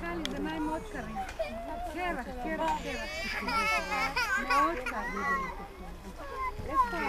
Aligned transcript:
סליחה 0.00 0.14
לי, 0.14 0.22
זה 0.30 0.38
מים 0.42 0.66
מאוד 0.66 0.82
קרים. 0.92 1.16
קרח, 1.94 2.26
קרח, 2.42 2.70
קרח. 2.82 3.42
מאוד 4.48 4.76
קר. 4.86 5.00
איפה 6.68 7.00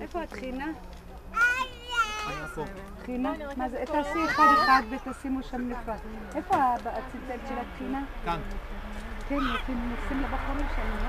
איפה 0.00 0.22
הטחינה? 0.22 0.66
טחינה? 3.02 3.32
מה 3.56 3.68
זה? 3.68 3.82
תעשי 3.86 4.24
אחד 4.24 4.46
אחד 4.64 4.82
ותשימו 4.90 5.42
שם 5.42 5.70
לבד. 5.70 5.98
איפה 6.34 6.56
הצלצל 6.74 7.46
של 7.48 7.58
הטחינה? 7.58 8.02
כאן. 8.24 8.40
כן, 9.28 9.38
נשים 9.38 10.22
לבחורים 10.22 10.66
שם, 10.76 10.82
לא? 11.02 11.08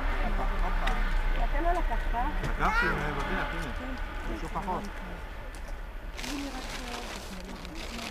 אתה 1.45 1.61
לא 1.61 1.71
לקחת? 1.71 2.15
אה? 2.15 2.29
לקחתי, 2.43 2.85
בטח, 3.17 3.25
הנה. 6.21 7.08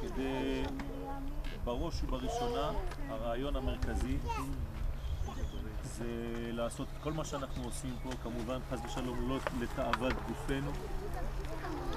כדי, 0.00 0.62
בראש 1.64 2.02
ובראשונה, 2.02 2.70
הרעיון 3.08 3.56
המרכזי 3.56 4.18
זה 5.82 6.06
לעשות 6.52 6.88
כל 7.02 7.12
מה 7.12 7.24
שאנחנו 7.24 7.64
עושים 7.64 7.94
פה, 8.02 8.10
כמובן 8.22 8.58
חס 8.70 8.78
ושלום 8.84 9.28
לא 9.28 9.38
לתאוות 9.60 10.14
גופנו, 10.28 10.70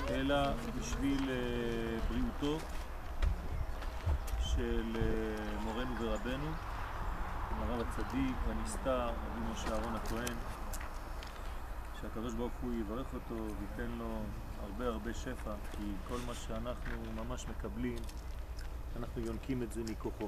אלא 0.09 0.35
בשביל 0.79 1.29
אה, 1.29 1.97
בריאותו 2.09 2.65
של 4.39 4.95
אה, 4.95 5.61
מורנו 5.63 5.95
ורבנו, 5.99 6.51
הרב 7.59 7.87
הצדיק 7.87 8.35
והנסתר, 8.47 9.07
רבי 9.07 9.51
משה 9.53 9.75
אהרון 9.75 9.95
הכהן, 9.95 10.35
הוא 12.61 12.73
יברך 12.73 13.13
אותו 13.13 13.35
וייתן 13.35 13.91
לו 13.97 14.19
הרבה 14.63 14.85
הרבה 14.87 15.13
שפע, 15.13 15.53
כי 15.71 15.83
כל 16.07 16.17
מה 16.27 16.33
שאנחנו 16.33 16.97
ממש 17.15 17.45
מקבלים, 17.49 17.95
אנחנו 18.99 19.21
יונקים 19.21 19.63
את 19.63 19.71
זה 19.71 19.81
מכוחו. 19.83 20.27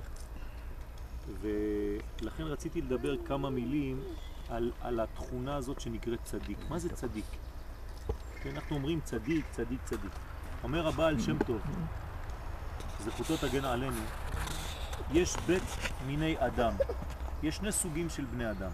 ולכן 1.42 2.44
רציתי 2.44 2.82
לדבר 2.82 3.26
כמה 3.26 3.50
מילים 3.50 4.04
על, 4.50 4.72
על 4.82 5.00
התכונה 5.00 5.56
הזאת 5.56 5.82
שנקראת 5.82 6.20
צדיק. 6.24 6.58
מה 6.70 6.80
זה 6.80 6.90
צדיק? 6.90 7.26
כן, 8.42 8.50
אנחנו 8.56 8.76
אומרים 8.76 9.02
צדיק, 9.02 9.46
צדיק, 9.52 9.80
צדיק. 9.84 10.12
אומר 10.64 10.88
הבעל 10.88 11.20
שם 11.20 11.44
טוב, 11.44 11.62
זכותו 13.00 13.38
תגן 13.38 13.66
עלינו, 13.66 14.02
יש 15.12 15.36
בית 15.48 15.64
מיני 16.08 16.36
אדם. 16.40 16.74
יש 17.44 17.56
שני 17.56 17.72
סוגים 17.72 18.10
של 18.10 18.26
בני 18.26 18.52
אדם. 18.52 18.72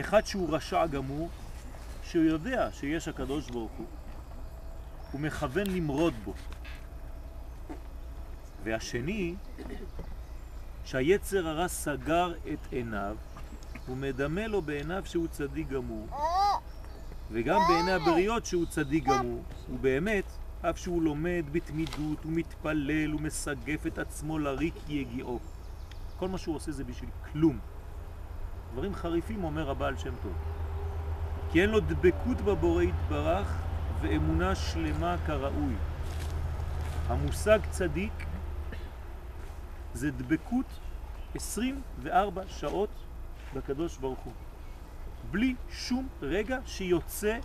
אחד 0.00 0.26
שהוא 0.26 0.56
רשע 0.56 0.86
גמור, 0.86 1.28
שהוא 2.10 2.24
יודע 2.24 2.68
שיש 2.72 3.08
הקדוש 3.08 3.50
ברוך 3.50 3.72
הוא, 3.72 3.86
הוא 5.12 5.20
מכוון 5.20 5.66
למרוד 5.66 6.14
בו. 6.24 6.34
והשני, 8.64 9.34
שהיצר 10.84 11.48
הרע 11.48 11.68
סגר 11.68 12.32
את 12.52 12.58
עיניו, 12.70 13.16
הוא 13.86 13.96
מדמה 13.96 14.46
לו 14.46 14.62
בעיניו 14.62 15.02
שהוא 15.06 15.26
צדיק 15.28 15.68
גמור. 15.68 16.08
וגם 17.30 17.60
בעיני 17.68 17.92
הבריות 17.92 18.46
שהוא 18.46 18.66
צדיק 18.66 19.04
גמור. 19.04 19.42
ובאמת, 19.70 20.24
אף 20.62 20.78
שהוא 20.78 21.02
לומד 21.02 21.44
בתמידות, 21.52 22.24
הוא 22.24 22.32
מתפלל, 22.32 23.10
הוא 23.10 23.20
מסגף 23.20 23.86
את 23.86 23.98
עצמו 23.98 24.38
לריק 24.38 24.74
יגיעו. 24.88 25.38
כל 26.16 26.28
מה 26.28 26.38
שהוא 26.38 26.56
עושה 26.56 26.72
זה 26.72 26.84
בשביל 26.84 27.10
כלום. 27.32 27.58
דברים 28.72 28.94
חריפים 28.94 29.44
אומר 29.44 29.70
הבעל 29.70 29.98
שם 29.98 30.14
טוב. 30.22 30.49
כי 31.52 31.62
אין 31.62 31.70
לו 31.70 31.80
דבקות 31.80 32.40
בבורא 32.40 32.82
יתברך 32.82 33.56
ואמונה 34.00 34.54
שלמה 34.54 35.16
כראוי. 35.26 35.74
המושג 37.08 37.58
צדיק 37.70 38.12
זה 39.94 40.10
דבקות 40.10 40.66
24 41.34 42.42
שעות 42.48 42.90
בקדוש 43.54 43.96
ברוך 43.96 44.18
הוא. 44.18 44.32
בלי 45.30 45.54
שום 45.70 46.08
רגע 46.22 46.58
שיוצא 46.66 47.38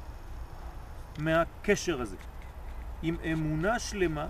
מהקשר 1.17 2.01
הזה. 2.01 2.17
עם 3.03 3.15
אמונה 3.31 3.79
שלמה, 3.79 4.27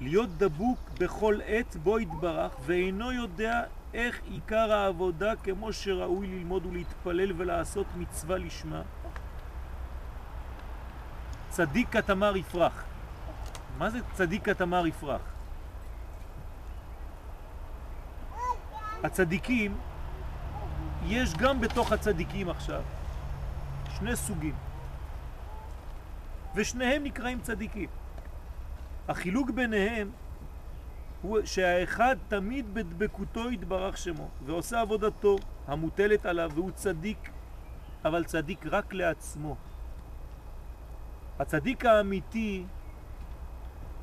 להיות 0.00 0.28
דבוק 0.38 0.78
בכל 0.98 1.38
עת 1.46 1.76
בו 1.76 1.98
יתברך 1.98 2.52
ואינו 2.66 3.12
יודע 3.12 3.62
איך 3.94 4.20
עיקר 4.24 4.72
העבודה 4.72 5.36
כמו 5.36 5.72
שראוי 5.72 6.26
ללמוד 6.26 6.66
ולהתפלל 6.66 7.32
ולעשות 7.36 7.86
מצווה 7.96 8.38
לשמה. 8.38 8.82
צדיק 11.48 11.88
כתמר 11.90 12.36
יפרח. 12.36 12.84
מה 13.78 13.90
זה 13.90 13.98
צדיק 14.12 14.44
כתמר 14.44 14.86
יפרח? 14.86 15.20
הצדיקים, 19.04 19.76
יש 21.06 21.34
גם 21.34 21.60
בתוך 21.60 21.92
הצדיקים 21.92 22.48
עכשיו 22.48 22.82
שני 23.98 24.16
סוגים, 24.16 24.54
ושניהם 26.54 27.04
נקראים 27.04 27.40
צדיקים. 27.40 27.88
החילוק 29.08 29.50
ביניהם 29.50 30.10
הוא 31.24 31.38
שהאחד 31.44 32.16
תמיד 32.28 32.74
בדבקותו 32.74 33.50
יתברך 33.50 33.96
שמו 33.96 34.28
ועושה 34.46 34.80
עבודתו 34.80 35.36
המוטלת 35.66 36.26
עליו 36.26 36.50
והוא 36.54 36.70
צדיק, 36.70 37.30
אבל 38.04 38.24
צדיק 38.24 38.66
רק 38.66 38.94
לעצמו. 38.94 39.56
הצדיק 41.38 41.84
האמיתי 41.84 42.64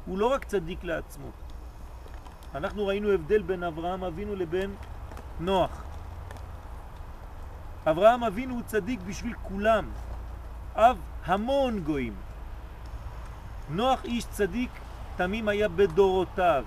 הוא 0.06 0.18
לא 0.18 0.26
רק 0.34 0.46
צדיק 0.46 0.84
לעצמו. 0.84 1.28
אנחנו 2.56 2.88
ראינו 2.88 3.12
הבדל 3.12 3.42
בין 3.42 3.64
אברהם 3.64 4.04
אבינו 4.04 4.36
לבין 4.36 4.76
נוח. 5.40 5.84
אברהם 7.86 8.24
אבינו 8.24 8.54
הוא 8.54 8.64
צדיק 8.66 9.00
בשביל 9.02 9.34
כולם, 9.34 9.90
אב 10.76 10.98
המון 11.26 11.80
גויים. 11.80 12.16
נוח 13.70 14.06
איש 14.06 14.26
צדיק 14.26 14.72
תמים 15.16 15.48
היה 15.48 15.68
בדורותיו. 15.68 16.66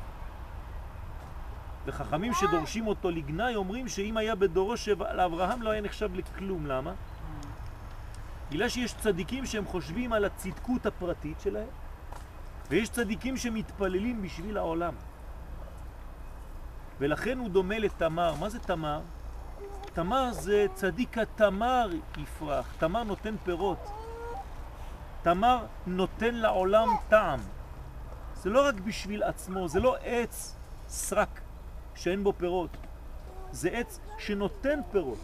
וחכמים 1.86 2.34
שדורשים 2.34 2.86
אותו 2.86 3.10
לגנאי 3.10 3.56
אומרים 3.56 3.88
שאם 3.88 4.16
היה 4.16 4.34
בדורו 4.34 4.76
של 4.76 5.02
אברהם 5.02 5.62
לא 5.62 5.70
היה 5.70 5.80
נחשב 5.80 6.14
לכלום. 6.14 6.66
למה? 6.66 6.92
בגלל 8.50 8.68
שיש 8.68 8.94
צדיקים 8.94 9.46
שהם 9.46 9.64
חושבים 9.64 10.12
על 10.12 10.24
הצדקות 10.24 10.86
הפרטית 10.86 11.40
שלהם, 11.40 11.68
ויש 12.70 12.88
צדיקים 12.88 13.36
שמתפללים 13.36 14.22
בשביל 14.22 14.56
העולם. 14.58 14.94
ולכן 16.98 17.38
הוא 17.38 17.50
דומה 17.50 17.78
לתמר. 17.78 18.34
מה 18.40 18.48
זה 18.48 18.58
תמר? 18.58 19.00
תמר 19.92 20.32
זה 20.32 20.66
צדיק 20.74 21.18
התמר 21.18 21.88
יפרח. 22.16 22.74
תמר 22.78 23.02
נותן 23.02 23.34
פירות. 23.44 23.90
תמר 25.22 25.66
נותן 25.86 26.34
לעולם 26.34 26.88
טעם. 27.08 27.40
זה 28.34 28.50
לא 28.50 28.68
רק 28.68 28.74
בשביל 28.74 29.22
עצמו, 29.22 29.68
זה 29.68 29.80
לא 29.80 29.96
עץ 30.02 30.56
סרק 30.88 31.40
שאין 31.94 32.24
בו 32.24 32.32
פירות. 32.36 32.70
זה 33.52 33.68
עץ 33.68 34.00
שנותן 34.18 34.80
פירות. 34.92 35.18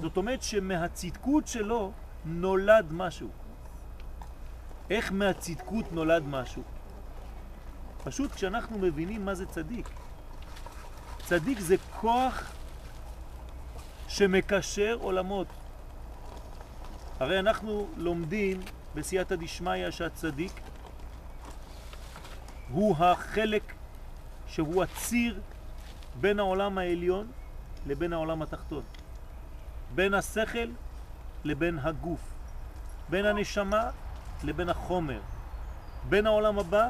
זאת 0.00 0.16
אומרת 0.16 0.42
שמהצדקות 0.42 1.46
שלו 1.46 1.92
נולד 2.24 2.92
משהו. 2.92 3.28
איך 4.90 5.12
מהצדקות 5.12 5.92
נולד 5.92 6.22
משהו? 6.26 6.62
פשוט 8.04 8.32
כשאנחנו 8.32 8.78
מבינים 8.78 9.24
מה 9.24 9.34
זה 9.34 9.46
צדיק. 9.46 9.88
צדיק 11.26 11.60
זה 11.60 11.76
כוח 12.00 12.52
שמקשר 14.08 14.96
עולמות. 15.00 15.46
הרי 17.20 17.38
אנחנו 17.38 17.86
לומדים 17.96 18.60
בסייעתא 18.94 19.36
דשמיא 19.36 19.90
שהצדיק 19.90 20.52
הוא 22.68 22.96
החלק 22.98 23.72
שהוא 24.46 24.82
הציר 24.82 25.40
בין 26.20 26.38
העולם 26.38 26.78
העליון 26.78 27.26
לבין 27.86 28.12
העולם 28.12 28.42
התחתון. 28.42 28.82
בין 29.94 30.14
השכל 30.14 30.68
לבין 31.44 31.78
הגוף. 31.78 32.20
בין 33.08 33.26
הנשמה 33.26 33.90
לבין 34.44 34.68
החומר. 34.68 35.20
בין 36.08 36.26
העולם 36.26 36.58
הבא 36.58 36.88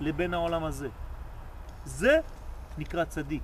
לבין 0.00 0.34
העולם 0.34 0.64
הזה. 0.64 0.88
זה 1.84 2.20
נקרא 2.78 3.04
צדיק. 3.04 3.42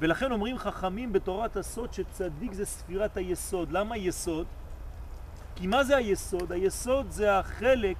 ולכן 0.00 0.32
אומרים 0.32 0.58
חכמים 0.58 1.12
בתורת 1.12 1.56
הסוד 1.56 1.92
שצדיק 1.92 2.52
זה 2.52 2.66
ספירת 2.66 3.16
היסוד. 3.16 3.72
למה 3.72 3.96
יסוד? 3.96 4.46
כי 5.56 5.66
מה 5.66 5.84
זה 5.84 5.96
היסוד? 5.96 6.52
היסוד 6.52 7.10
זה 7.10 7.38
החלק, 7.38 7.96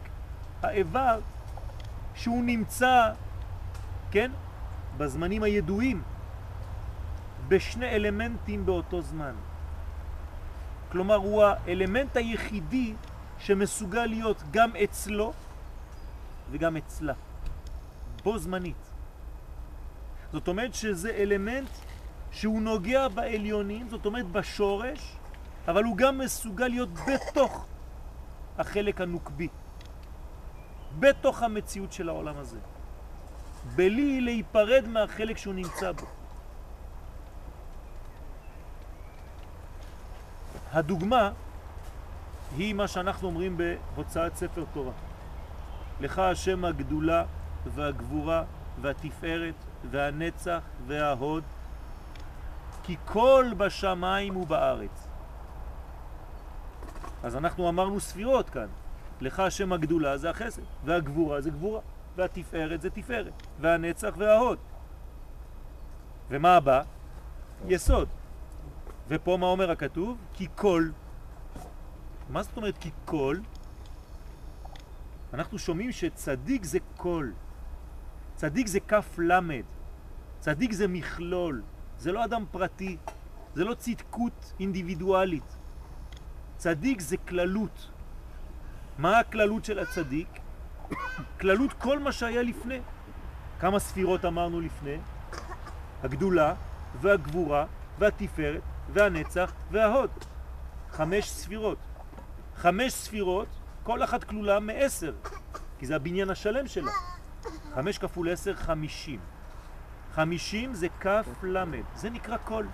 האיבר, 0.63 1.21
שהוא 2.15 2.45
נמצא, 2.45 3.13
כן, 4.11 4.31
בזמנים 4.97 5.43
הידועים, 5.43 6.03
בשני 7.51 7.89
אלמנטים 7.89 8.67
באותו 8.67 9.01
זמן. 9.01 9.35
כלומר, 10.93 11.15
הוא 11.15 11.45
האלמנט 11.45 12.17
היחידי 12.17 12.95
שמסוגל 13.39 14.07
להיות 14.07 14.43
גם 14.51 14.71
אצלו 14.85 15.33
וגם 16.51 16.77
אצלה, 16.77 17.13
בו 18.25 18.39
זמנית. 18.39 18.91
זאת 20.33 20.49
אומרת 20.49 20.75
שזה 20.75 21.11
אלמנט 21.11 21.69
שהוא 22.31 22.63
נוגע 22.63 23.09
בעליונים, 23.09 23.89
זאת 23.89 24.07
אומרת 24.07 24.27
בשורש, 24.27 25.17
אבל 25.69 25.85
הוא 25.85 25.97
גם 25.97 26.19
מסוגל 26.19 26.69
להיות 26.69 26.89
בתוך 27.07 27.67
החלק 28.59 29.01
הנוקבי, 29.01 29.49
בתוך 30.99 31.43
המציאות 31.43 31.93
של 31.93 32.09
העולם 32.09 32.37
הזה, 32.37 32.59
בלי 33.75 34.21
להיפרד 34.21 34.89
מהחלק 34.89 35.37
שהוא 35.37 35.55
נמצא 35.55 35.93
בו. 35.93 36.20
הדוגמה 40.73 41.31
היא 42.57 42.75
מה 42.75 42.89
שאנחנו 42.89 43.29
אומרים 43.29 43.57
בהוצאת 43.95 44.37
ספר 44.37 44.65
תורה. 44.73 44.93
לך 46.01 46.19
השם 46.19 46.65
הגדולה 46.65 47.25
והגבורה 47.67 48.45
והתפארת 48.81 49.55
והנצח 49.91 50.61
וההוד, 50.87 51.45
כי 52.83 52.97
כל 53.05 53.51
בשמיים 53.57 54.37
ובארץ. 54.37 55.09
אז 57.23 57.37
אנחנו 57.37 57.69
אמרנו 57.69 58.01
ספירות 58.01 58.51
כאן. 58.51 58.67
לך 59.21 59.41
השם 59.41 59.73
הגדולה 59.73 60.17
זה 60.17 60.31
החסד, 60.31 60.63
והגבורה 60.85 61.41
זה 61.41 61.51
גבורה, 61.51 61.81
והתפארת 62.17 62.81
זה 62.81 62.91
תפארת, 62.91 63.33
והנצח 63.61 64.15
וההוד. 64.17 64.59
ומה 66.31 66.57
הבא? 66.57 66.83
יסוד. 67.69 68.09
ופה 69.11 69.37
מה 69.41 69.47
אומר 69.47 69.71
הכתוב? 69.71 70.19
כי 70.35 70.47
כל. 70.55 70.91
מה 72.29 72.43
זאת 72.43 72.57
אומרת 72.57 72.79
כי 72.79 72.91
כל? 73.05 73.37
אנחנו 75.35 75.59
שומעים 75.59 75.93
שצדיק 75.93 76.65
זה 76.65 76.79
כל. 76.97 77.31
צדיק 78.35 78.67
זה 78.67 78.81
כף 78.81 79.19
למד. 79.19 79.63
צדיק 80.41 80.73
זה 80.73 80.89
מכלול. 80.89 81.63
זה 81.99 82.13
לא 82.13 82.25
אדם 82.25 82.45
פרטי. 82.51 82.97
זה 83.55 83.65
לא 83.65 83.75
צדקות 83.75 84.53
אינדיבידואלית. 84.61 85.57
צדיק 86.57 87.01
זה 87.01 87.17
כללות. 87.17 87.91
מה 88.99 89.19
הכללות 89.19 89.65
של 89.65 89.79
הצדיק? 89.79 90.29
כללות 91.41 91.73
כל 91.73 91.99
מה 91.99 92.13
שהיה 92.13 92.43
לפני. 92.43 92.81
כמה 93.61 93.79
ספירות 93.79 94.25
אמרנו 94.25 94.61
לפני? 94.61 94.97
הגדולה 96.03 96.55
והגבורה 97.01 97.67
והתפארת 97.99 98.70
והנצח 98.93 99.53
וההוד. 99.71 100.11
חמש 100.91 101.31
ספירות. 101.31 101.79
חמש 102.57 102.93
ספירות, 102.93 103.49
כל 103.83 104.05
אחת 104.05 104.25
כלולה 104.25 104.61
מעשר, 104.61 105.13
כי 105.79 105.87
זה 105.87 105.97
הבניין 105.97 106.31
השלם 106.31 106.67
שלה. 106.67 106.93
חמש 107.75 107.99
כפול 107.99 108.29
עשר, 108.31 108.57
חמישים. 108.57 109.21
חמישים 110.15 110.75
זה 110.75 110.87
כף 111.01 111.27
למד, 111.43 111.83
זה 111.95 112.11
נקרא 112.11 112.37
קול. 112.37 112.67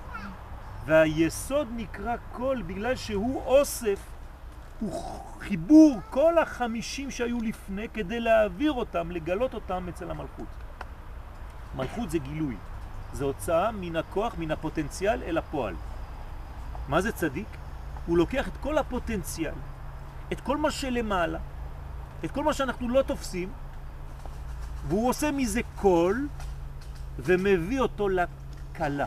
והיסוד 0.86 1.68
נקרא 1.76 2.16
קול 2.32 2.62
בגלל 2.62 2.96
שהוא 2.96 3.42
אוסף, 3.42 4.00
הוא 4.80 5.22
חיבור 5.40 6.00
כל 6.10 6.38
החמישים 6.38 7.10
שהיו 7.10 7.40
לפני 7.40 7.88
כדי 7.88 8.20
להעביר 8.20 8.72
אותם, 8.72 9.10
לגלות 9.10 9.54
אותם 9.54 9.88
אצל 9.88 10.10
המלכות. 10.10 10.46
מלכות 11.76 12.10
זה 12.10 12.18
גילוי, 12.18 12.56
זה 13.12 13.24
הוצאה 13.24 13.70
מן 13.72 13.96
הכוח, 13.96 14.34
מן 14.38 14.50
הפוטנציאל 14.50 15.22
אל 15.22 15.38
הפועל. 15.38 15.74
מה 16.88 17.00
זה 17.00 17.12
צדיק? 17.12 17.46
הוא 18.06 18.18
לוקח 18.18 18.48
את 18.48 18.56
כל 18.56 18.78
הפוטנציאל, 18.78 19.54
את 20.32 20.40
כל 20.40 20.56
מה 20.56 20.70
שלמעלה, 20.70 21.38
את 22.24 22.30
כל 22.30 22.44
מה 22.44 22.52
שאנחנו 22.52 22.88
לא 22.88 23.02
תופסים, 23.02 23.52
והוא 24.88 25.08
עושה 25.08 25.30
מזה 25.30 25.60
קול 25.76 26.28
ומביא 27.18 27.80
אותו 27.80 28.08
לקלה. 28.08 29.06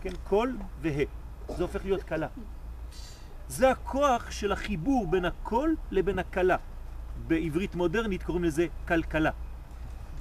כן, 0.00 0.12
קול 0.28 0.56
והה. 0.80 1.04
זה 1.48 1.62
הופך 1.62 1.84
להיות 1.84 2.02
קלה. 2.02 2.26
זה 3.48 3.70
הכוח 3.70 4.30
של 4.30 4.52
החיבור 4.52 5.06
בין 5.06 5.24
הקול 5.24 5.76
לבין 5.90 6.18
הקלה. 6.18 6.56
בעברית 7.26 7.74
מודרנית 7.74 8.22
קוראים 8.22 8.44
לזה 8.44 8.66
כלכלה. 8.88 9.30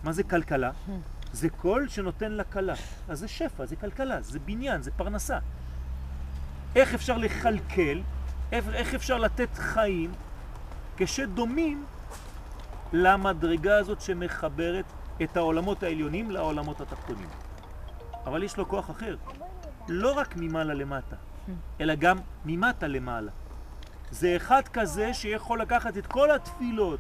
מה 0.04 0.12
זה 0.12 0.24
כלכלה? 0.24 0.72
זה 1.34 1.50
קול 1.50 1.88
שנותן 1.88 2.32
לקלה. 2.32 2.74
אז 3.10 3.20
זה 3.20 3.28
שפע, 3.28 3.66
זה 3.66 3.76
כלכלה, 3.76 4.22
זה 4.22 4.40
בניין, 4.40 4.82
זה 4.82 4.92
פרנסה. 4.92 5.38
איך 6.76 6.94
אפשר 6.94 7.18
לחלקל, 7.18 8.02
איך 8.52 8.94
אפשר 8.96 9.18
לתת 9.18 9.50
חיים 9.56 10.12
כשדומים 10.98 11.86
למדרגה 12.94 13.78
הזאת 13.78 14.02
שמחברת 14.02 14.86
את 15.24 15.38
העולמות 15.38 15.84
העליונים 15.84 16.32
לעולמות 16.32 16.82
התחתונים. 16.82 17.28
אבל 18.26 18.44
יש 18.44 18.58
לו 18.58 18.68
כוח 18.68 18.92
אחר, 18.92 19.16
לא 19.88 20.12
רק 20.12 20.36
ממעלה 20.38 20.74
למטה, 20.74 21.16
אלא 21.82 21.96
גם 21.96 22.18
ממטה 22.46 22.88
למעלה. 22.88 23.32
זה 24.12 24.36
אחד 24.36 24.62
כזה 24.68 25.14
שיכול 25.14 25.62
לקחת 25.62 25.98
את 25.98 26.08
כל 26.08 26.32
התפילות, 26.32 27.00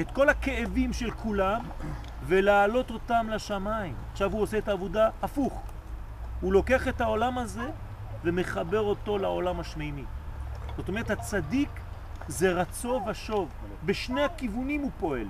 את 0.00 0.10
כל 0.10 0.28
הכאבים 0.28 0.92
של 0.92 1.10
כולם, 1.10 1.60
ולהעלות 2.26 2.90
אותם 2.90 3.26
לשמיים. 3.30 3.94
עכשיו 4.12 4.32
הוא 4.32 4.42
עושה 4.42 4.58
את 4.58 4.68
העבודה 4.68 5.10
הפוך. 5.22 5.62
הוא 6.40 6.52
לוקח 6.52 6.88
את 6.88 7.00
העולם 7.00 7.38
הזה 7.38 7.70
ומחבר 8.24 8.80
אותו 8.80 9.18
לעולם 9.18 9.60
השמימי. 9.60 10.04
זאת 10.76 10.88
אומרת, 10.88 11.10
הצדיק 11.10 11.68
זה 12.28 12.52
רצו 12.52 13.00
ושוב. 13.06 13.48
בשני 13.84 14.22
הכיוונים 14.22 14.80
הוא 14.80 14.90
פועל. 14.98 15.26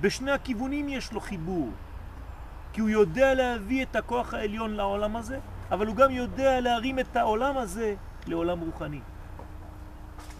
בשני 0.00 0.30
הכיוונים 0.30 0.88
יש 0.88 1.12
לו 1.12 1.20
חיבור. 1.20 1.70
כי 2.72 2.80
הוא 2.80 2.88
יודע 2.88 3.34
להביא 3.34 3.82
את 3.82 3.96
הכוח 3.96 4.34
העליון 4.34 4.74
לעולם 4.74 5.16
הזה, 5.16 5.38
אבל 5.70 5.86
הוא 5.86 5.96
גם 5.96 6.10
יודע 6.10 6.60
להרים 6.60 6.98
את 6.98 7.16
העולם 7.16 7.58
הזה 7.58 7.94
לעולם 8.26 8.60
רוחני. 8.60 9.00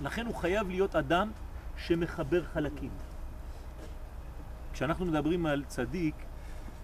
לכן 0.03 0.27
הוא 0.27 0.35
חייב 0.35 0.69
להיות 0.69 0.97
אדם 0.97 1.31
שמחבר 1.77 2.45
חלקים. 2.45 2.91
כשאנחנו 4.73 5.05
מדברים 5.05 5.47
על 5.47 5.65
צדיק, 5.69 6.15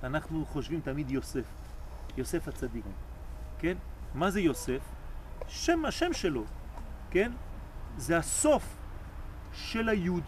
אנחנו 0.02 0.44
חושבים 0.46 0.80
תמיד 0.80 1.10
יוסף. 1.10 1.44
יוסף 2.16 2.48
הצדיק. 2.48 2.84
כן? 3.58 3.76
מה 4.14 4.30
זה 4.30 4.40
יוסף? 4.40 4.80
שם, 5.48 5.84
השם 5.84 6.12
שלו, 6.12 6.44
כן? 7.10 7.32
זה 7.96 8.16
הסוף 8.16 8.76
של 9.52 9.88
היוד. 9.88 10.22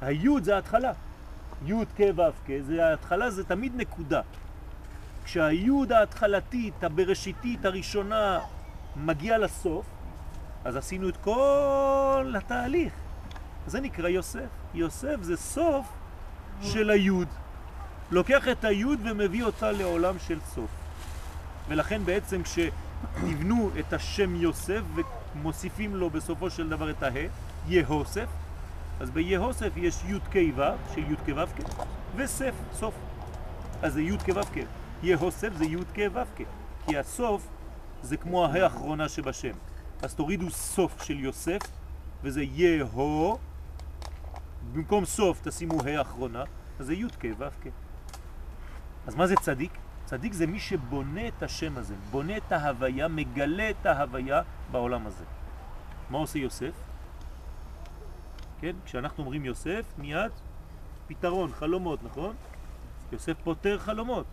היוד 0.00 0.44
זה 0.44 0.54
ההתחלה. 0.54 0.92
יוד 1.64 1.88
כ' 1.96 2.00
ו' 2.16 2.22
כ', 2.46 2.50
זה 2.60 2.86
ההתחלה 2.86 3.30
זה 3.30 3.44
תמיד 3.44 3.76
נקודה. 3.76 4.20
כשהיוד 5.24 5.92
ההתחלתית, 5.92 6.84
הבראשיתית, 6.84 7.64
הראשונה, 7.64 8.40
מגיע 8.96 9.38
לסוף, 9.38 9.86
אז 10.64 10.76
עשינו 10.76 11.08
את 11.08 11.16
כל 11.16 12.34
התהליך. 12.36 12.92
זה 13.66 13.80
נקרא 13.80 14.08
יוסף. 14.08 14.48
יוסף 14.74 15.16
זה 15.22 15.36
סוף 15.36 15.86
של 16.62 16.90
היוד. 16.90 17.28
לוקח 18.10 18.48
את 18.48 18.64
היוד 18.64 19.00
ומביא 19.02 19.44
אותה 19.44 19.72
לעולם 19.72 20.18
של 20.18 20.40
סוף. 20.40 20.70
ולכן 21.68 22.04
בעצם 22.04 22.42
כשנבנו 22.42 23.70
את 23.78 23.92
השם 23.92 24.34
יוסף 24.34 24.82
ומוסיפים 25.34 25.96
לו 25.96 26.10
בסופו 26.10 26.50
של 26.50 26.68
דבר 26.68 26.90
את 26.90 27.02
הה, 27.02 27.10
יהוסף, 27.68 28.28
אז 29.00 29.10
ביהוסף 29.10 29.72
יש 29.76 30.02
י' 30.08 30.20
כ' 30.30 30.36
ו' 30.56 30.94
של 30.94 31.12
י' 31.12 31.16
כ' 31.16 31.36
ו' 31.36 31.46
כ' 31.56 31.84
וסף, 32.16 32.54
סוף. 32.72 32.94
אז 33.82 33.92
זה 33.92 34.02
י' 34.02 34.18
כ' 34.18 34.28
ו' 34.28 34.42
כ'. 34.42 34.58
יהוסף 35.02 35.52
זה 35.56 35.64
י' 35.64 35.76
כ' 35.94 35.98
ו' 36.14 36.24
כ'. 36.36 36.42
כי 36.86 36.98
הסוף 36.98 37.48
זה 38.02 38.16
כמו 38.16 38.44
הה 38.44 38.64
האחרונה 38.64 39.08
שבשם. 39.08 39.52
אז 40.02 40.14
תורידו 40.14 40.50
סוף 40.50 41.02
של 41.02 41.20
יוסף 41.20 41.60
וזה 42.22 42.42
יהו, 42.42 43.38
במקום 44.72 45.04
סוף 45.04 45.40
תשימו 45.42 45.82
ה' 45.82 45.98
האחרונה, 45.98 46.44
אז 46.80 46.86
זה 46.86 46.94
י' 46.94 47.08
כ' 47.20 47.24
ו' 47.38 47.44
כ'. 47.62 47.66
אז 49.06 49.14
מה 49.14 49.26
זה 49.26 49.34
צדיק? 49.36 49.72
צדיק 50.06 50.32
זה 50.32 50.46
מי 50.46 50.60
שבונה 50.60 51.28
את 51.28 51.42
השם 51.42 51.78
הזה, 51.78 51.94
בונה 52.10 52.36
את 52.36 52.52
ההוויה, 52.52 53.08
מגלה 53.08 53.70
את 53.70 53.86
ההוויה 53.86 54.42
בעולם 54.70 55.06
הזה. 55.06 55.24
מה 56.10 56.18
עושה 56.18 56.38
יוסף? 56.38 56.72
כן? 58.60 58.76
כשאנחנו 58.84 59.22
אומרים 59.22 59.44
יוסף, 59.44 59.84
מיד 59.98 60.32
פתרון, 61.06 61.52
חלומות, 61.52 62.02
נכון? 62.02 62.34
יוסף 63.12 63.36
פותר 63.44 63.78
חלומות. 63.78 64.26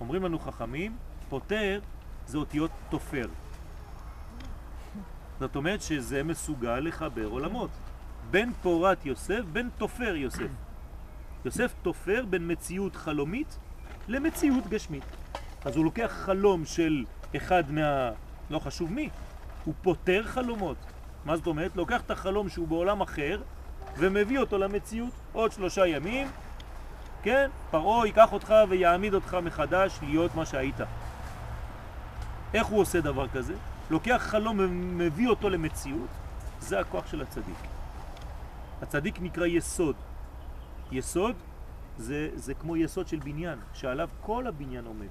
אומרים 0.00 0.22
לנו 0.22 0.38
חכמים, 0.38 0.96
פותר 1.28 1.80
זה 2.26 2.38
אותיות 2.38 2.70
תופר. 2.88 3.28
זאת 5.40 5.56
אומרת 5.56 5.82
שזה 5.82 6.22
מסוגל 6.22 6.80
לחבר 6.80 7.26
עולמות. 7.26 7.70
בין 8.30 8.52
פורת 8.62 9.06
יוסף, 9.06 9.40
בין 9.52 9.70
תופר 9.78 10.16
יוסף. 10.16 10.50
יוסף 11.44 11.74
תופר 11.82 12.24
בין 12.30 12.50
מציאות 12.50 12.96
חלומית 12.96 13.58
למציאות 14.12 14.66
גשמית. 14.66 15.04
אז 15.64 15.76
הוא 15.76 15.84
לוקח 15.84 16.12
חלום 16.24 16.64
של 16.64 17.04
אחד 17.36 17.70
מה... 17.70 18.10
לא 18.50 18.58
חשוב 18.58 18.92
מי, 18.92 19.08
הוא 19.64 19.74
פותר 19.82 20.22
חלומות. 20.26 20.76
מה 21.24 21.36
זאת 21.36 21.46
אומרת? 21.46 21.76
לוקח 21.76 22.00
את 22.00 22.10
החלום 22.10 22.48
שהוא 22.48 22.68
בעולם 22.68 23.00
אחר 23.00 23.42
ומביא 23.96 24.38
אותו 24.38 24.58
למציאות. 24.58 25.12
עוד 25.32 25.52
שלושה 25.52 25.86
ימים, 25.86 26.28
כן, 27.22 27.50
פרעה 27.70 28.06
ייקח 28.06 28.32
אותך 28.32 28.54
ויעמיד 28.68 29.14
אותך 29.14 29.36
מחדש 29.42 29.98
להיות 30.02 30.34
מה 30.34 30.46
שהיית. 30.46 30.80
איך 32.54 32.66
הוא 32.66 32.80
עושה 32.80 33.00
דבר 33.00 33.28
כזה? 33.28 33.54
לוקח 33.90 34.22
חלום 34.30 34.56
ומביא 34.60 35.28
אותו 35.28 35.50
למציאות, 35.50 36.08
זה 36.60 36.80
הכוח 36.80 37.06
של 37.06 37.22
הצדיק. 37.22 37.56
הצדיק 38.82 39.20
נקרא 39.20 39.46
יסוד. 39.46 39.96
יסוד 40.92 41.36
זה, 41.98 42.30
זה 42.34 42.54
כמו 42.54 42.76
יסוד 42.76 43.08
של 43.08 43.18
בניין, 43.18 43.58
שעליו 43.74 44.08
כל 44.20 44.46
הבניין 44.46 44.84
עומד. 44.84 45.08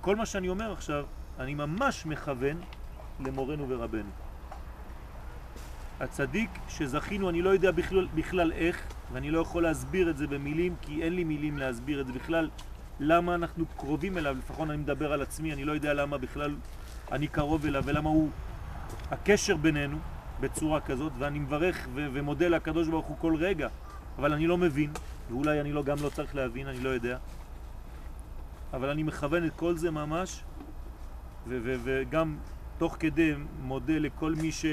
כל 0.00 0.16
מה 0.16 0.26
שאני 0.26 0.48
אומר 0.48 0.72
עכשיו, 0.72 1.04
אני 1.38 1.54
ממש 1.54 2.06
מכוון 2.06 2.60
למורנו 3.20 3.68
ורבנו. 3.68 4.10
הצדיק 6.00 6.50
שזכינו, 6.68 7.30
אני 7.30 7.42
לא 7.42 7.50
יודע 7.50 7.70
בכלל, 7.70 8.08
בכלל 8.14 8.52
איך, 8.52 8.82
ואני 9.12 9.30
לא 9.30 9.40
יכול 9.40 9.62
להסביר 9.62 10.10
את 10.10 10.16
זה 10.16 10.26
במילים, 10.26 10.74
כי 10.82 11.02
אין 11.02 11.14
לי 11.14 11.24
מילים 11.24 11.58
להסביר 11.58 12.00
את 12.00 12.06
זה 12.06 12.12
בכלל, 12.12 12.50
למה 13.00 13.34
אנחנו 13.34 13.64
קרובים 13.76 14.18
אליו, 14.18 14.36
לפחות 14.38 14.70
אני 14.70 14.76
מדבר 14.76 15.12
על 15.12 15.22
עצמי, 15.22 15.52
אני 15.52 15.64
לא 15.64 15.72
יודע 15.72 15.94
למה 15.94 16.18
בכלל 16.18 16.54
אני 17.12 17.26
קרוב 17.26 17.66
אליו, 17.66 17.82
ולמה 17.86 18.10
הוא 18.10 18.30
הקשר 19.10 19.56
בינינו 19.56 19.98
בצורה 20.40 20.80
כזאת, 20.80 21.12
ואני 21.18 21.38
מברך 21.38 21.88
ומודה 21.94 22.48
לקדוש 22.48 22.88
ברוך 22.88 23.06
הוא 23.06 23.16
כל 23.20 23.36
רגע, 23.36 23.68
אבל 24.18 24.32
אני 24.32 24.46
לא 24.46 24.58
מבין, 24.58 24.90
ואולי 25.30 25.60
אני 25.60 25.72
לא, 25.72 25.82
גם 25.82 25.96
לא 26.02 26.08
צריך 26.08 26.34
להבין, 26.34 26.68
אני 26.68 26.80
לא 26.80 26.88
יודע. 26.88 27.18
אבל 28.72 28.88
אני 28.88 29.02
מכוון 29.02 29.46
את 29.46 29.52
כל 29.56 29.76
זה 29.76 29.90
ממש, 29.90 30.40
וגם 31.48 32.36
תוך 32.78 32.96
כדי 33.00 33.34
מודה 33.62 33.98
לכל 33.98 34.34
מי 34.34 34.52
ש... 34.52 34.64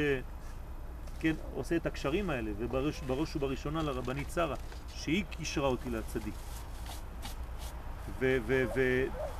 כן, 1.20 1.34
עושה 1.54 1.76
את 1.76 1.86
הקשרים 1.86 2.30
האלה, 2.30 2.52
ובראש 2.58 3.36
ובראשונה 3.36 3.84
לרבנית 3.84 4.32
שרה, 4.36 4.56
שהיא 4.96 5.24
קישרה 5.30 5.68
אותי 5.68 5.90
לצדיק. 5.90 6.34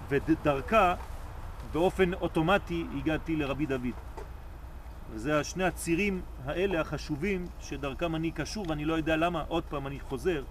ודרכה, 0.10 0.96
באופן 1.72 2.14
אוטומטי, 2.14 2.86
הגעתי 2.98 3.36
לרבי 3.36 3.66
דוד. 3.66 3.96
וזה 5.14 5.40
השני 5.40 5.64
הצירים 5.64 6.22
האלה 6.46 6.82
החשובים 6.82 7.46
שדרכם 7.60 8.16
אני 8.16 8.32
קשור 8.32 8.66
ואני 8.70 8.86
לא 8.86 8.94
יודע 8.94 9.16
למה, 9.16 9.44
עוד 9.48 9.64
פעם 9.64 9.88
אני 9.88 10.00
חוזר, 10.00 10.44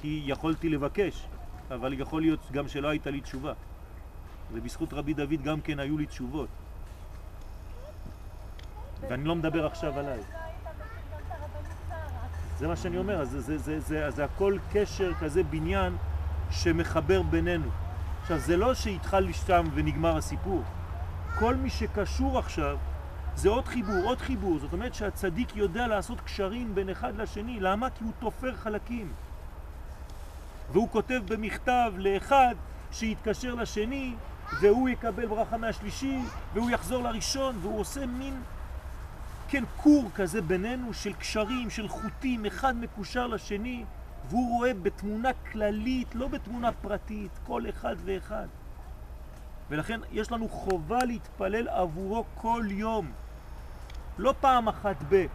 כי 0.00 0.22
יכולתי 0.26 0.68
לבקש, 0.68 1.26
אבל 1.70 2.00
יכול 2.00 2.22
להיות 2.22 2.40
גם 2.52 2.68
שלא 2.68 2.88
הייתה 2.88 3.10
לי 3.10 3.20
תשובה. 3.20 3.52
ובזכות 4.52 4.92
רבי 4.92 5.14
דוד 5.14 5.42
גם 5.44 5.60
כן 5.60 5.78
היו 5.78 5.98
לי 5.98 6.06
תשובות. 6.06 6.48
ואני 9.08 9.24
לא 9.24 9.34
מדבר 9.34 9.66
עכשיו 9.66 9.98
עליי. 9.98 10.20
זה 12.58 12.68
מה 12.68 12.76
שאני 12.76 12.98
אומר, 12.98 13.24
זה, 13.24 13.40
זה, 13.40 13.58
זה, 13.58 13.80
זה, 13.80 14.10
זה 14.10 14.24
הכל 14.24 14.58
קשר 14.72 15.14
כזה 15.14 15.42
בניין 15.42 15.96
שמחבר 16.50 17.22
בינינו. 17.22 17.68
עכשיו, 18.22 18.38
זה 18.38 18.56
לא 18.56 18.74
שהתחל 18.74 19.32
שם 19.32 19.66
ונגמר 19.74 20.16
הסיפור. 20.16 20.62
כל 21.38 21.54
מי 21.54 21.70
שקשור 21.70 22.38
עכשיו 22.38 22.76
זה 23.36 23.48
עוד 23.48 23.64
חיבור, 23.68 24.04
עוד 24.04 24.18
חיבור. 24.18 24.58
זאת 24.58 24.72
אומרת 24.72 24.94
שהצדיק 24.94 25.56
יודע 25.56 25.86
לעשות 25.86 26.20
קשרים 26.20 26.74
בין 26.74 26.90
אחד 26.90 27.16
לשני. 27.16 27.60
למה? 27.60 27.90
כי 27.90 28.04
הוא 28.04 28.12
תופר 28.18 28.56
חלקים. 28.56 29.12
והוא 30.72 30.88
כותב 30.88 31.22
במכתב 31.28 31.92
לאחד 31.96 32.54
שיתקשר 32.92 33.54
לשני 33.54 34.14
והוא 34.60 34.88
יקבל 34.88 35.26
ברכה 35.26 35.56
מהשלישי 35.56 36.18
והוא 36.54 36.70
יחזור 36.70 37.02
לראשון 37.02 37.58
והוא 37.62 37.80
עושה 37.80 38.06
מין 38.06 38.42
כן 39.48 39.64
קור 39.76 40.10
כזה 40.14 40.42
בינינו 40.42 40.94
של 40.94 41.12
קשרים, 41.12 41.70
של 41.70 41.88
חוטים, 41.88 42.46
אחד 42.46 42.76
מקושר 42.76 43.26
לשני 43.26 43.84
והוא 44.28 44.56
רואה 44.56 44.74
בתמונה 44.74 45.28
כללית, 45.52 46.14
לא 46.14 46.28
בתמונה 46.28 46.72
פרטית, 46.72 47.30
כל 47.46 47.68
אחד 47.68 47.96
ואחד. 48.04 48.46
ולכן 49.70 50.00
יש 50.12 50.32
לנו 50.32 50.48
חובה 50.48 51.04
להתפלל 51.04 51.68
עבורו 51.68 52.24
כל 52.34 52.64
יום. 52.70 53.12
לא 54.18 54.34
פעם 54.40 54.68
אחת 54.68 54.96
ב... 55.08 55.26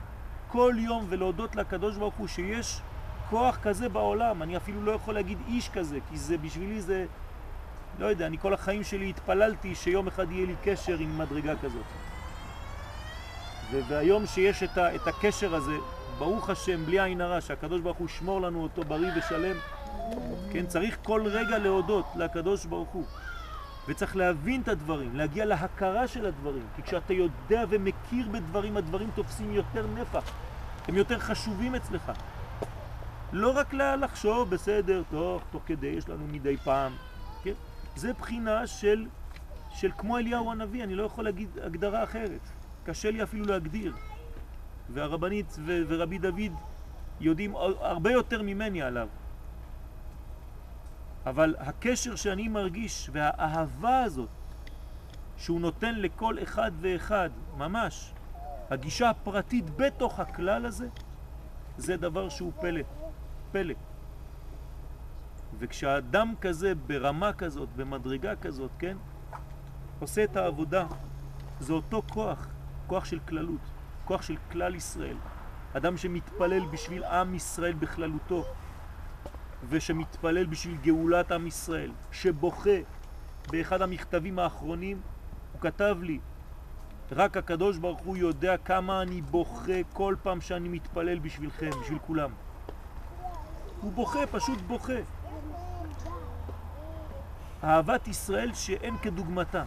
כל 0.51 0.73
יום 0.77 1.05
ולהודות 1.09 1.55
לקדוש 1.55 1.97
ברוך 1.97 2.15
הוא 2.15 2.27
שיש 2.27 2.81
כוח 3.29 3.57
כזה 3.61 3.89
בעולם. 3.89 4.43
אני 4.43 4.57
אפילו 4.57 4.83
לא 4.83 4.91
יכול 4.91 5.13
להגיד 5.13 5.37
איש 5.47 5.69
כזה, 5.69 5.99
כי 6.09 6.17
זה 6.17 6.37
בשבילי 6.37 6.81
זה... 6.81 7.05
לא 7.99 8.05
יודע, 8.05 8.27
אני 8.27 8.37
כל 8.37 8.53
החיים 8.53 8.83
שלי 8.83 9.09
התפללתי 9.09 9.75
שיום 9.75 10.07
אחד 10.07 10.31
יהיה 10.31 10.45
לי 10.45 10.55
קשר 10.63 10.97
עם 10.97 11.17
מדרגה 11.17 11.53
כזאת. 11.55 11.85
והיום 13.87 14.25
שיש 14.25 14.63
את, 14.63 14.77
ה, 14.77 14.95
את 14.95 15.07
הקשר 15.07 15.55
הזה, 15.55 15.75
ברוך 16.17 16.49
השם, 16.49 16.85
בלי 16.85 16.99
עין 16.99 17.21
הרע, 17.21 17.41
שהקדוש 17.41 17.81
ברוך 17.81 17.97
הוא 17.97 18.07
שמור 18.07 18.41
לנו 18.41 18.63
אותו 18.63 18.83
בריא 18.83 19.11
ושלם, 19.17 19.55
כן, 20.51 20.65
צריך 20.65 20.97
כל 21.03 21.21
רגע 21.25 21.57
להודות 21.57 22.05
לקדוש 22.15 22.65
ברוך 22.65 22.89
הוא. 22.89 23.03
וצריך 23.87 24.15
להבין 24.15 24.61
את 24.61 24.67
הדברים, 24.67 25.15
להגיע 25.15 25.45
להכרה 25.45 26.07
של 26.07 26.25
הדברים, 26.25 26.63
כי 26.75 26.81
כשאתה 26.81 27.13
יודע 27.13 27.63
ומכיר 27.69 28.27
בדברים, 28.31 28.77
הדברים 28.77 29.09
תופסים 29.15 29.51
יותר 29.51 29.87
נפח, 29.87 30.31
הם 30.87 30.95
יותר 30.95 31.19
חשובים 31.19 31.75
אצלך. 31.75 32.11
לא 33.31 33.57
רק 33.57 33.73
לחשוב, 33.73 34.49
בסדר, 34.49 35.03
תוך, 35.09 35.43
תוך 35.51 35.63
כדי, 35.65 35.87
יש 35.87 36.09
לנו 36.09 36.27
מדי 36.31 36.57
פעם, 36.57 36.91
כן? 37.43 37.53
זה 37.95 38.13
בחינה 38.13 38.67
של, 38.67 39.07
של 39.69 39.91
כמו 39.97 40.17
אליהו 40.17 40.51
הנביא, 40.51 40.83
אני 40.83 40.95
לא 40.95 41.03
יכול 41.03 41.23
להגיד 41.23 41.49
הגדרה 41.63 42.03
אחרת. 42.03 42.49
קשה 42.83 43.11
לי 43.11 43.23
אפילו 43.23 43.45
להגדיר. 43.45 43.93
והרבנית 44.89 45.57
ורבי 45.65 46.17
דוד 46.17 46.51
יודעים 47.19 47.55
הרבה 47.79 48.11
יותר 48.11 48.41
ממני 48.41 48.81
עליו. 48.81 49.07
אבל 51.25 51.55
הקשר 51.59 52.15
שאני 52.15 52.47
מרגיש 52.47 53.09
והאהבה 53.13 54.03
הזאת 54.03 54.29
שהוא 55.37 55.61
נותן 55.61 55.95
לכל 55.95 56.43
אחד 56.43 56.71
ואחד, 56.81 57.29
ממש, 57.57 58.13
הגישה 58.69 59.09
הפרטית 59.09 59.65
בתוך 59.75 60.19
הכלל 60.19 60.65
הזה, 60.65 60.87
זה 61.77 61.97
דבר 61.97 62.29
שהוא 62.29 62.51
פלא, 62.61 62.81
פלא. 63.51 63.73
וכשאדם 65.59 66.33
כזה, 66.41 66.75
ברמה 66.75 67.33
כזאת, 67.33 67.69
במדרגה 67.75 68.35
כזאת, 68.35 68.71
כן, 68.79 68.97
עושה 69.99 70.23
את 70.23 70.35
העבודה, 70.35 70.85
זה 71.59 71.73
אותו 71.73 72.01
כוח, 72.09 72.47
כוח 72.87 73.05
של 73.05 73.19
כללות, 73.19 73.61
כוח 74.05 74.21
של 74.21 74.35
כלל 74.51 74.75
ישראל. 74.75 75.17
אדם 75.73 75.97
שמתפלל 75.97 76.65
בשביל 76.65 77.03
עם 77.03 77.35
ישראל 77.35 77.73
בכללותו, 77.73 78.45
ושמתפלל 79.69 80.45
בשביל 80.45 80.77
גאולת 80.83 81.31
עם 81.31 81.47
ישראל, 81.47 81.91
שבוכה 82.11 82.77
באחד 83.51 83.81
המכתבים 83.81 84.39
האחרונים, 84.39 85.01
הוא 85.53 85.61
כתב 85.61 85.97
לי, 86.01 86.19
רק 87.11 87.37
הקדוש 87.37 87.77
ברוך 87.77 87.99
הוא 87.99 88.17
יודע 88.17 88.57
כמה 88.57 89.01
אני 89.01 89.21
בוכה 89.21 89.83
כל 89.93 90.15
פעם 90.23 90.41
שאני 90.41 90.69
מתפלל 90.69 91.19
בשבילכם, 91.19 91.69
בשביל 91.81 91.99
כולם. 91.99 92.31
הוא 93.81 93.91
בוכה, 93.91 94.27
פשוט 94.31 94.61
בוכה. 94.61 94.99
אהבת 97.63 98.07
ישראל 98.07 98.53
שאין 98.53 98.97
כדוגמתה. 98.97 99.63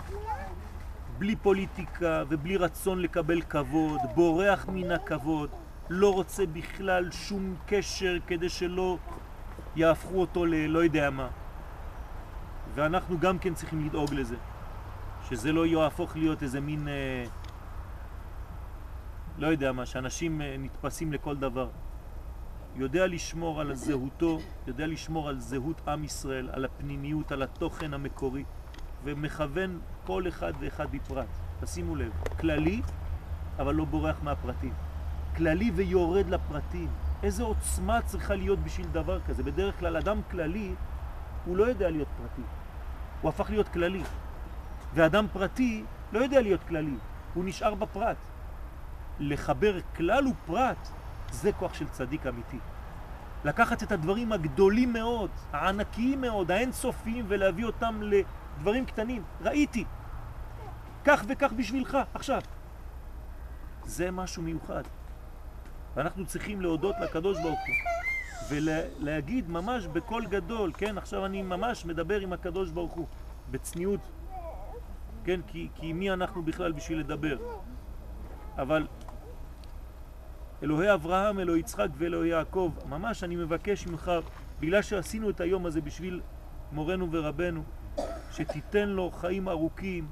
בלי 1.19 1.37
פוליטיקה 1.37 2.23
ובלי 2.29 2.57
רצון 2.57 3.01
לקבל 3.01 3.43
כבוד, 3.43 4.01
בורח 4.15 4.67
מן 4.69 4.91
הכבוד, 4.91 5.51
לא 5.91 6.13
רוצה 6.13 6.47
בכלל 6.47 7.11
שום 7.11 7.55
קשר 7.67 8.17
כדי 8.27 8.49
שלא 8.49 8.99
יהפכו 9.77 10.21
אותו 10.21 10.47
ללא 10.47 10.85
יודע 10.85 11.11
מה. 11.11 11.29
ואנחנו 12.75 13.19
גם 13.19 13.39
כן 13.39 13.55
צריכים 13.55 13.87
לדאוג 13.87 14.15
לזה, 14.15 14.37
שזה 15.29 15.53
לא 15.53 15.67
יהפוך 15.67 16.17
להיות 16.17 16.43
איזה 16.43 16.61
מין, 16.61 16.89
אה, 16.89 17.25
לא 19.39 19.47
יודע 19.47 19.73
מה, 19.73 19.87
שאנשים 19.87 20.41
אה, 20.41 20.57
נתפסים 20.59 21.13
לכל 21.13 21.37
דבר. 21.37 21.69
יודע 22.77 23.07
לשמור 23.07 23.61
על 23.61 23.75
זהותו, 23.75 24.39
יודע 24.67 24.87
לשמור 24.87 25.29
על 25.29 25.39
זהות 25.39 25.89
עם 25.89 26.05
ישראל, 26.05 26.49
על 26.53 26.65
הפנימיות, 26.65 27.33
על 27.33 27.43
התוכן 27.43 27.95
המקורי, 27.95 28.45
ומכוון 29.05 29.81
כל 30.07 30.29
אחד 30.29 30.53
ואחד 30.61 30.87
בפרט. 30.91 31.27
תשימו 31.61 31.97
לב, 31.97 32.13
כללי, 32.41 32.83
אבל 33.59 33.75
לא 33.75 33.85
בורח 33.85 34.21
מהפרטים. 34.23 34.73
כללי 35.37 35.71
ויורד 35.71 36.29
לפרטים. 36.29 36.89
איזה 37.25 37.43
עוצמה 37.43 38.03
צריכה 38.03 38.35
להיות 38.35 38.59
בשביל 38.59 38.87
דבר 38.87 39.21
כזה. 39.21 39.43
בדרך 39.43 39.79
כלל 39.79 39.97
אדם 39.97 40.21
כללי 40.31 40.75
הוא 41.45 41.57
לא 41.57 41.65
יודע 41.65 41.91
להיות 41.91 42.09
פרטי, 42.19 42.43
הוא 43.23 43.29
הפך 43.29 43.51
להיות 43.51 43.69
כללי. 43.69 44.03
ואדם 44.95 45.27
פרטי 45.33 45.85
לא 46.13 46.19
יודע 46.19 46.41
להיות 46.41 46.61
כללי, 46.69 46.97
הוא 47.35 47.45
נשאר 47.45 47.75
בפרט. 47.75 48.17
לחבר 49.21 49.81
כלל 49.97 50.27
ופרט 50.27 50.89
זה 51.31 51.53
כוח 51.53 51.75
של 51.75 51.89
צדיק 51.89 52.27
אמיתי. 52.27 52.59
לקחת 53.45 53.83
את 53.83 53.93
הדברים 53.93 54.33
הגדולים 54.33 54.93
מאוד, 54.93 55.31
הענקיים 55.53 56.21
מאוד, 56.21 56.51
האינסופיים, 56.51 57.25
ולהביא 57.29 57.65
אותם 57.65 58.01
לדברים 58.03 58.87
קטנים. 58.87 59.23
ראיתי, 59.41 59.85
כך 61.05 61.25
וכך 61.29 61.53
בשבילך, 61.53 61.99
עכשיו. 62.15 62.41
זה 63.85 64.11
משהו 64.11 64.43
מיוחד. 64.43 64.83
ואנחנו 65.97 66.27
צריכים 66.27 66.61
להודות 66.61 66.95
לקדוש 67.01 67.39
ברוך 67.43 67.61
הוא 67.67 67.75
ולהגיד 68.51 69.51
ממש 69.51 69.87
בקול 69.87 70.27
גדול, 70.27 70.73
כן, 70.75 70.99
עכשיו 70.99 71.27
אני 71.27 71.43
ממש 71.43 71.85
מדבר 71.85 72.21
עם 72.21 72.33
הקדוש 72.33 72.71
ברוך 72.71 72.93
הוא 72.93 73.07
בצניעות, 73.51 74.01
כן, 75.25 75.41
כי, 75.47 75.69
כי 75.75 75.93
מי 75.93 76.11
אנחנו 76.11 76.43
בכלל 76.43 76.73
בשביל 76.73 76.99
לדבר? 76.99 77.37
אבל 78.59 78.87
אלוהי 80.63 80.95
אברהם, 80.95 81.39
אלוהי 81.41 81.61
יצחק 81.61 81.89
ואלוהי 81.99 82.31
יעקב, 82.31 82.73
ממש 82.89 83.25
אני 83.25 83.37
מבקש 83.37 83.87
ממך, 83.87 84.13
בגלל 84.61 84.83
שעשינו 84.83 85.31
את 85.31 85.41
היום 85.41 85.67
הזה 85.67 85.81
בשביל 85.81 86.21
מורנו 86.73 87.13
ורבנו, 87.13 87.63
שתיתן 88.31 88.89
לו 88.89 89.11
חיים 89.11 89.49
ארוכים. 89.49 90.09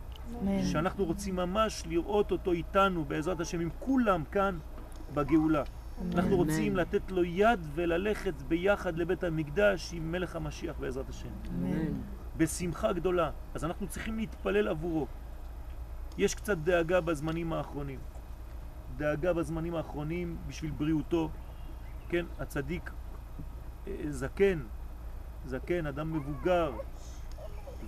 שאנחנו 0.64 1.04
רוצים 1.04 1.36
ממש 1.36 1.82
לראות 1.86 2.30
אותו 2.30 2.52
איתנו, 2.52 3.04
בעזרת 3.04 3.40
השם, 3.40 3.60
עם 3.60 3.68
כולם 3.78 4.24
כאן 4.32 4.58
בגאולה. 5.14 5.62
אנחנו 6.14 6.37
רוצים 6.37 6.76
לתת 6.76 7.11
לו 7.11 7.25
יד 7.25 7.61
וללכת 7.75 8.35
ביחד 8.49 8.97
לבית 8.97 9.25
המקדש 9.25 9.90
עם 9.95 10.12
מלך 10.12 10.37
המשיח 10.37 10.76
בעזרת 10.81 11.09
השם. 11.09 11.28
אמן. 11.49 11.92
בשמחה 12.37 12.92
גדולה. 12.92 13.31
אז 13.54 13.64
אנחנו 13.64 13.87
צריכים 13.88 14.16
להתפלל 14.16 14.69
עבורו. 14.69 15.07
יש 16.19 16.35
קצת 16.35 16.59
דאגה 16.59 17.00
בזמנים 17.00 17.52
האחרונים. 17.52 17.99
דאגה 18.97 19.33
בזמנים 19.33 19.75
האחרונים 19.75 20.37
בשביל 20.49 20.71
בריאותו. 20.71 21.31
כן, 22.09 22.26
הצדיק 22.38 22.90
אה, 23.87 23.95
זקן, 24.09 24.59
זקן, 25.45 25.87
אדם 25.87 26.12
מבוגר, 26.12 26.73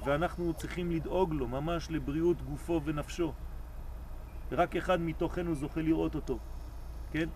ואנחנו 0.05 0.55
צריכים 0.55 0.91
לדאוג 0.91 1.33
לו 1.33 1.49
ממש 1.49 1.91
לבריאות 1.91 2.43
גופו 2.43 2.81
ונפשו. 2.85 3.33
רק 4.53 4.77
אחד 4.77 5.01
מתוכנו 5.01 5.55
זוכה 5.55 5.83
לראות 5.83 6.15
אותו, 6.15 6.39
כן? 7.15 7.29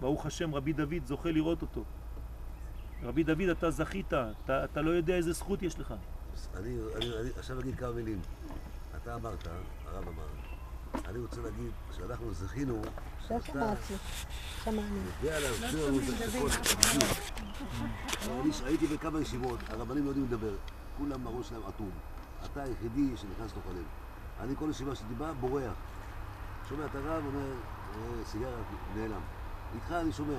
ברוך 0.00 0.26
השם, 0.26 0.54
רבי 0.54 0.72
דוד 0.72 1.04
זוכה 1.04 1.30
לראות 1.30 1.62
אותו. 1.62 1.84
רבי 3.02 3.22
דוד, 3.22 3.40
אתה 3.40 3.70
זכית, 3.70 4.06
אתה, 4.06 4.64
אתה 4.64 4.82
לא 4.82 4.90
יודע 4.90 5.14
איזה 5.16 5.32
זכות 5.32 5.62
יש 5.62 5.78
לך. 5.78 5.94
אני, 6.54 6.78
אני, 6.96 7.18
אני 7.20 7.30
עכשיו 7.38 7.60
אגיד 7.60 7.74
כמה 7.78 7.92
מילים. 7.92 8.20
אתה 8.96 9.14
אמרת, 9.14 9.48
הרב 9.86 10.08
אמר, 10.08 10.26
אני 11.08 11.18
רוצה 11.18 11.40
להגיד 11.40 11.70
שאנחנו 11.96 12.34
זכינו 12.34 12.82
לא 13.30 13.40
שאתה 13.40 13.52
שמעתי. 13.52 13.94
שמענו. 14.64 15.00
יודע 15.22 15.40
להסביר 15.40 15.88
לנו 15.88 15.98
את 15.98 16.04
הייתי 18.64 18.86
בכמה 18.86 19.20
ישיבות, 19.20 19.58
הרבנים 19.68 20.04
לא 20.04 20.08
יודעים 20.08 20.26
לדבר, 20.26 20.54
כולם 20.98 21.26
הראש 21.26 21.48
שלהם 21.48 21.62
אטום. 21.68 21.90
אתה 22.44 22.62
היחידי 22.62 23.16
שנכנס 23.16 23.50
לתוך 23.50 23.66
הלב. 23.66 23.84
אני 24.40 24.54
כל 24.56 24.66
ישיבה 24.70 24.94
שלי 24.94 25.14
בא, 25.18 25.32
בורח. 25.32 25.74
שומע 26.68 26.84
את 26.84 26.94
הרב, 26.94 27.22
אומר, 27.26 27.52
"אה, 27.94 28.24
סיגריה, 28.24 28.50
נעלם. 28.96 29.20
איתך 29.74 29.92
אני 29.92 30.12
שומע. 30.12 30.34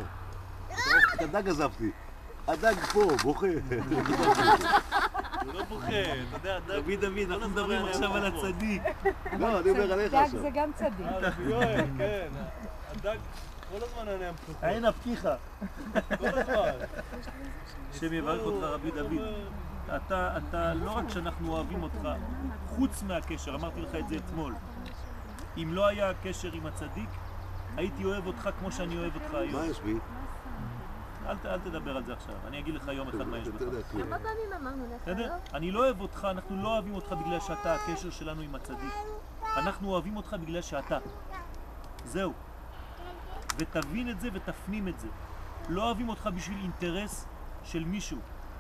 את 1.14 1.22
הדג 1.22 1.50
עזבתי. 1.50 1.92
הדג 2.48 2.74
פה, 2.94 3.02
בוכה. 3.24 3.48
הוא 5.46 5.54
לא 5.54 5.64
בוכה, 5.64 5.88
אתה 6.36 6.50
יודע, 6.50 6.60
רבי 6.68 6.98
דוד, 6.98 7.32
אנחנו 7.32 7.50
מדברים 7.50 7.86
עכשיו 7.86 8.16
על 8.16 8.26
הצדיק. 8.26 8.82
לא, 9.40 9.60
אני 9.60 9.70
אומר 9.70 9.94
עליך 9.94 10.12
דג 10.12 10.18
עכשיו. 10.18 10.42
זה 10.42 10.50
גם 10.54 10.72
צדיק. 10.76 11.08
יואל, 11.40 11.86
כן. 11.98 12.28
הדג 12.92 13.18
כל 13.72 13.78
הזמן 13.84 14.08
עיניים 14.08 14.36
פתוחות. 14.36 14.64
עין 14.64 14.86
הפתיחה. 14.86 15.36
כל 16.18 16.28
הזמן. 16.28 16.86
השם 17.92 18.14
יברך 18.14 18.42
אותך 18.42 18.64
רבי 18.64 18.92
דוד. 18.92 19.22
אתה, 19.96 20.38
אתה, 20.38 20.74
לא 20.74 20.92
רק 20.92 21.10
שאנחנו 21.10 21.54
אוהבים 21.54 21.84
אותך, 21.84 22.08
חוץ 22.68 23.04
מהקשר, 23.04 23.56
אמרתי 23.56 23.82
לך 23.82 23.96
את 23.96 24.08
זה 24.08 24.16
אתמול. 24.16 24.54
אם 25.58 25.74
לא 25.74 25.88
היה 25.88 26.10
הקשר 26.10 26.52
עם 26.54 26.66
הצדיק, 26.66 27.10
הייתי 27.78 28.06
אוהב 28.06 28.28
אותך 28.28 28.50
כמו 28.60 28.72
שאני 28.72 28.98
אוהב 28.98 29.16
אותך 29.16 29.34
היום. 29.34 29.62
מה 29.62 29.66
יש 29.66 29.80
בי? 29.80 29.96
אל, 31.28 31.36
אל 31.46 31.60
תדבר 31.60 31.98
על 31.98 32.04
זה 32.04 32.14
עכשיו, 32.14 32.36
אני 32.48 32.60
אגיד 32.60 32.76
לך 32.76 32.88
יום 32.88 33.08
אחד 33.08 33.28
מה 33.28 33.38
יש 33.38 33.48
בך. 33.48 33.62
כמה 33.92 34.20
פעמים 34.20 34.54
אמרנו 34.62 34.86
לך? 34.96 35.08
לא? 35.20 35.26
אני 35.54 35.72
לא 35.72 35.80
אוהב 35.80 36.02
אותך, 36.02 36.28
אנחנו 36.32 36.64
לא 36.64 36.68
אוהבים 36.68 36.96
אותך 36.96 37.12
בגלל 37.12 37.40
שאתה 37.40 37.76
הקשר 37.76 38.10
שלנו 38.10 38.42
עם 38.42 38.56
הצדיק. 38.56 38.94
אנחנו 39.58 39.90
אוהבים 39.90 40.18
אותך 40.18 40.36
בגלל 40.42 40.62
שאתה. 40.62 40.98
זהו. 42.06 42.34
ותבין 43.58 44.10
את 44.10 44.20
זה 44.20 44.30
ותפנים 44.34 44.88
את 44.88 45.00
זה. 45.00 45.08
לא 45.70 45.84
אוהבים 45.84 46.10
אותך 46.10 46.30
בשביל 46.36 46.58
אינטרס 46.62 47.26
של 47.64 47.84
מישהו. 47.84 48.18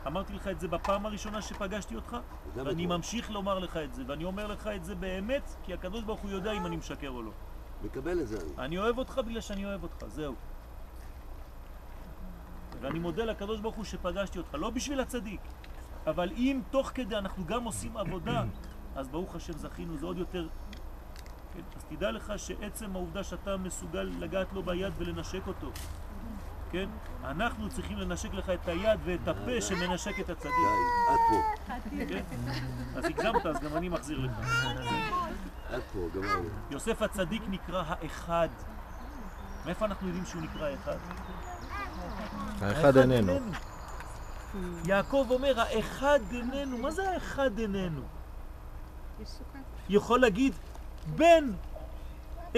אמרתי 0.07 0.33
לך 0.33 0.47
את 0.47 0.59
זה 0.59 0.67
בפעם 0.67 1.05
הראשונה 1.05 1.41
שפגשתי 1.41 1.95
אותך, 1.95 2.17
ואני. 2.55 2.85
ממשיך 2.85 3.31
לומר 3.31 3.59
לך 3.59 3.77
את 3.77 3.93
זה, 3.93 4.03
ואני 4.07 4.23
אומר 4.23 4.47
לך 4.47 4.67
את 4.67 4.83
זה 4.83 4.95
באמת, 4.95 5.55
כי 5.63 5.73
הקדוש 5.73 6.03
ברוך 6.03 6.19
הוא 6.19 6.31
יודע 6.31 6.51
אם 6.51 6.65
אני 6.65 6.75
משקר 6.77 7.09
או 7.09 7.21
לא. 7.21 7.31
מקבל 7.83 8.19
את 8.21 8.27
זה 8.27 8.37
אני. 8.41 8.65
אני 8.65 8.77
אוהב 8.77 8.97
אותך 8.97 9.21
בגלל 9.25 9.41
שאני 9.41 9.65
אוהב 9.65 9.83
אותך, 9.83 10.05
זהו. 10.07 10.35
ואני 12.81 12.99
מודה 12.99 13.25
לקדוש 13.25 13.59
ברוך 13.59 13.75
הוא 13.75 13.85
שפגשתי 13.85 14.37
אותך, 14.37 14.53
לא 14.53 14.69
בשביל 14.69 14.99
הצדיק, 14.99 15.41
אבל 16.07 16.31
אם 16.31 16.61
תוך 16.71 16.91
כדי 16.93 17.17
אנחנו 17.17 17.45
גם 17.45 17.63
עושים 17.63 17.97
עבודה, 17.97 18.43
אז 18.95 19.07
ברוך 19.07 19.35
השם 19.35 19.53
זכינו, 19.53 19.97
זה 19.97 20.05
עוד 20.05 20.17
יותר... 20.17 20.47
כן, 21.53 21.61
אז 21.75 21.83
תדע 21.89 22.11
לך 22.11 22.33
שעצם 22.37 22.95
העובדה 22.95 23.23
שאתה 23.23 23.57
מסוגל 23.57 24.11
לגעת 24.19 24.53
לו 24.53 24.63
ביד 24.63 24.93
ולנשק 24.97 25.47
אותו, 25.47 25.71
כן? 26.71 26.89
אנחנו 27.23 27.69
צריכים 27.69 27.97
לנשק 27.97 28.33
לך 28.33 28.49
את 28.49 28.67
היד 28.67 28.99
ואת 29.03 29.27
הפה 29.27 29.61
שמנשק 29.61 30.19
את 30.19 30.29
הצדיק, 30.29 30.51
די, 30.51 31.13
עד 31.13 31.19
פה. 31.29 31.73
כן? 32.09 32.23
אז 32.95 33.05
הגזמת, 33.05 33.45
אז 33.45 33.59
גם 33.59 33.77
אני 33.77 33.89
מחזיר 33.89 34.19
לך. 34.19 34.31
יוסף 36.71 37.01
הצדיק 37.01 37.43
נקרא 37.49 37.83
האחד. 37.87 38.49
מאיפה 39.65 39.85
אנחנו 39.85 40.07
יודעים 40.07 40.25
שהוא 40.25 40.41
נקרא 40.41 40.67
האחד? 40.67 40.97
האחד 42.61 42.97
איננו. 42.97 43.33
יעקב 44.85 45.27
אומר, 45.29 45.59
האחד 45.59 46.19
איננו. 46.31 46.77
מה 46.77 46.91
זה 46.91 47.09
האחד 47.11 47.59
איננו? 47.59 48.01
יכול 49.89 50.19
להגיד, 50.19 50.53
בן 51.15 51.51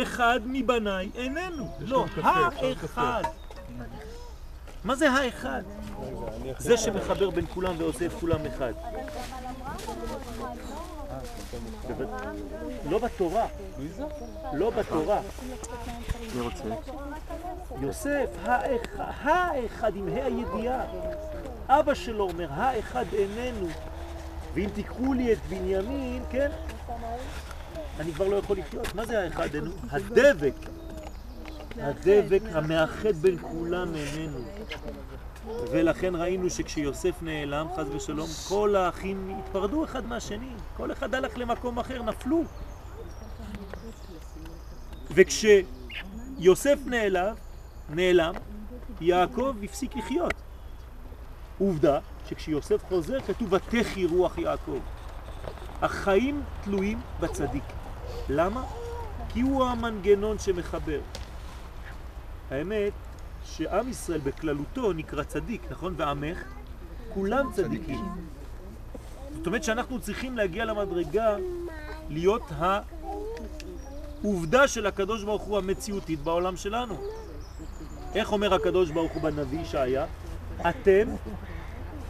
אחד 0.02 0.40
מבניי 0.46 1.12
איננו. 1.16 1.78
לא, 1.80 2.06
האחד. 2.24 3.24
מה 4.84 4.96
זה 4.96 5.12
האחד? 5.12 5.64
זה 6.58 6.78
שמחבר 6.78 7.30
בין 7.30 7.46
כולם 7.54 7.76
ועושה 7.78 8.06
את 8.06 8.12
כולם 8.20 8.46
אחד. 8.46 8.74
לא 12.90 12.98
בתורה. 13.00 13.48
לא 14.54 14.70
בתורה. 14.70 15.22
מי 16.36 16.42
רוצה? 16.42 16.64
יוסף, 17.82 18.30
האחד, 18.44 19.96
עם 19.96 20.08
ה' 20.08 20.26
הידיעה. 20.26 20.86
אבא 21.68 21.94
שלו 21.94 22.24
אומר, 22.24 22.48
האחד 22.52 23.06
איננו. 23.14 23.68
ואם 24.54 24.70
תיקחו 24.76 25.14
לי 25.14 25.34
את 25.34 25.38
בנימין, 25.50 26.24
כן? 26.30 26.52
אני 28.00 28.14
כבר 28.14 28.28
לא 28.28 28.36
יכול 28.36 28.58
לחיות. 28.58 28.96
מה 28.96 29.06
זה 29.06 29.24
האחד 29.24 29.56
איננו? 29.56 29.72
הדבק. 29.92 30.56
הדבק 31.78 32.42
המאחד 32.52 33.16
בין 33.16 33.38
כולם 33.42 33.96
איננו. 33.96 34.40
ולכן 35.72 36.16
ראינו 36.16 36.50
שכשיוסף 36.50 37.22
נעלם, 37.22 37.68
חז 37.78 37.88
ושלום, 37.96 38.30
כל 38.48 38.76
האחים 38.76 39.36
התפרדו 39.40 39.84
אחד 39.84 40.06
מהשני. 40.06 40.50
כל 40.78 40.92
אחד 40.92 41.16
הלך 41.16 41.38
למקום 41.38 41.80
אחר, 41.80 42.02
נפלו. 42.04 42.44
וכשיוסף 45.12 46.80
נעלם, 46.86 47.34
נעלם, 47.90 48.34
יעקב 49.02 49.56
הפסיק 49.64 49.96
לחיות. 49.96 50.34
עובדה 51.60 52.00
שכשיוסף 52.30 52.84
חוזר 52.84 53.22
כתוב 53.22 53.54
ותחי 53.54 54.06
רוח 54.06 54.38
יעקב. 54.38 54.80
החיים 55.82 56.44
תלויים 56.64 57.02
בצדיק. 57.20 57.64
למה? 58.30 58.64
כי 59.30 59.42
הוא 59.42 59.66
המנגנון 59.66 60.40
שמחבר. 60.40 61.00
האמת 62.52 62.94
שעם 63.56 63.90
ישראל 63.90 64.20
בכללותו 64.20 64.94
נקרא 64.94 65.24
צדיק, 65.24 65.62
נכון? 65.72 65.94
ועמך, 65.98 66.44
כולם 67.14 67.52
צדיקים. 67.54 68.06
זאת 69.36 69.48
אומרת 69.48 69.64
שאנחנו 69.64 70.00
צריכים 70.00 70.38
להגיע 70.38 70.66
למדרגה 70.66 71.36
להיות 72.10 72.52
העובדה 74.24 74.68
של 74.68 74.86
הקדוש 74.86 75.24
ברוך 75.24 75.42
הוא 75.42 75.58
המציאותית 75.58 76.20
בעולם 76.20 76.56
שלנו. 76.56 76.98
איך 78.16 78.32
אומר 78.32 78.54
הקדוש 78.54 78.92
ברוך 78.92 79.12
הוא 79.12 79.22
בנביא 79.22 79.60
ישעיה? 79.60 80.06
אתם 80.70 81.08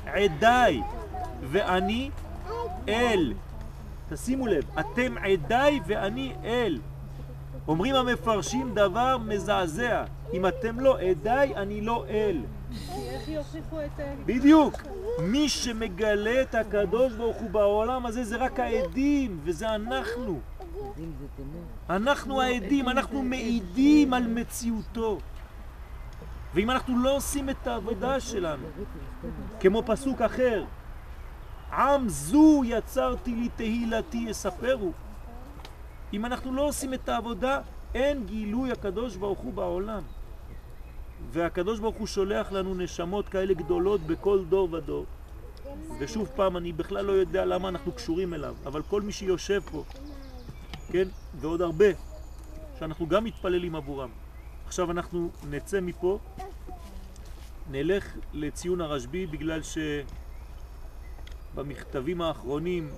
עדיי 0.06 0.82
ואני 1.42 2.10
אל. 2.88 3.34
תשימו 4.10 4.48
לב, 4.48 4.64
אתם 4.80 5.16
עדיי 5.18 5.80
ואני 5.88 6.34
אל. 6.44 6.80
אומרים 7.68 7.96
המפרשים 7.96 8.74
דבר 8.74 9.18
מזעזע, 9.18 10.04
אם 10.34 10.48
אתם 10.48 10.80
לא 10.80 11.00
עדיי, 11.00 11.56
אני 11.56 11.82
לא 11.82 12.06
אל. 12.10 12.42
בדיוק. 14.26 14.82
מי 15.20 15.50
שמגלה 15.50 16.42
את 16.42 16.56
הקדוש 16.56 17.14
ברוך 17.14 17.38
הוא 17.38 17.50
בעולם 17.50 18.06
הזה 18.06 18.24
זה 18.24 18.38
רק 18.38 18.60
העדים, 18.60 19.40
וזה 19.44 19.76
אנחנו. 19.76 20.40
אנחנו 21.90 22.42
העדים, 22.42 22.90
אנחנו 22.90 23.24
מעידים 23.24 24.14
על 24.14 24.28
מציאותו. 24.28 25.18
ואם 26.54 26.72
אנחנו 26.72 27.00
לא 27.00 27.16
עושים 27.16 27.50
את 27.50 27.68
העבודה 27.68 28.20
שלנו, 28.20 28.68
כמו 29.60 29.84
פסוק 29.86 30.22
אחר, 30.22 30.66
עם 31.72 32.10
זו 32.10 32.62
יצרתי 32.66 33.36
לי 33.36 33.50
תהילתי 33.56 34.26
יספרו. 34.28 34.92
אם 36.14 36.26
אנחנו 36.26 36.54
לא 36.54 36.68
עושים 36.68 36.94
את 36.94 37.10
העבודה, 37.10 37.62
אין 37.94 38.26
גילוי 38.26 38.72
הקדוש 38.72 39.16
ברוך 39.16 39.40
הוא 39.40 39.54
בעולם. 39.54 40.02
והקדוש 41.32 41.80
ברוך 41.80 41.96
הוא 41.96 42.08
שולח 42.08 42.52
לנו 42.52 42.76
נשמות 42.76 43.30
כאלה 43.30 43.54
גדולות 43.54 44.02
בכל 44.02 44.46
דור 44.46 44.74
ודור. 44.74 45.06
ושוב 46.00 46.30
פעם, 46.36 46.58
אני 46.58 46.74
בכלל 46.74 47.06
לא 47.06 47.12
יודע 47.12 47.46
למה 47.46 47.70
אנחנו 47.70 47.92
קשורים 47.92 48.34
אליו, 48.34 48.56
אבל 48.66 48.82
כל 48.82 49.02
מי 49.02 49.12
שיושב 49.12 49.62
פה, 49.72 49.84
כן, 50.92 51.08
ועוד 51.40 51.62
הרבה, 51.62 51.86
שאנחנו 52.80 53.08
גם 53.08 53.24
מתפללים 53.24 53.76
עבורם. 53.76 54.10
עכשיו 54.66 54.92
אנחנו 54.92 55.30
נצא 55.50 55.80
מפה, 55.82 56.20
נלך 57.72 58.18
לציון 58.34 58.82
הרשב"י 58.82 59.26
בגלל 59.26 59.62
שבמכתבים 61.54 62.22
האחרונים, 62.22 62.90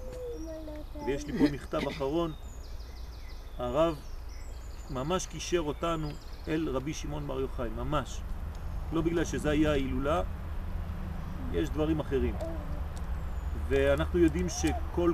ויש 1.06 1.28
לי 1.28 1.38
פה 1.38 1.44
מכתב 1.52 1.88
אחרון, 1.88 2.34
הרב 3.60 4.00
ממש 4.90 5.26
קישר 5.26 5.60
אותנו 5.60 6.10
אל 6.48 6.70
רבי 6.70 6.94
שמעון 6.94 7.28
בר 7.28 7.40
יוחאי, 7.40 7.70
ממש. 7.70 8.22
לא 8.94 9.02
בגלל 9.02 9.26
שזה 9.26 9.50
היה 9.50 9.72
ההילולה, 9.72 10.22
יש 11.52 11.70
דברים 11.70 12.00
אחרים. 12.00 12.36
ואנחנו 13.68 14.20
יודעים 14.20 14.50
שכל 14.50 15.14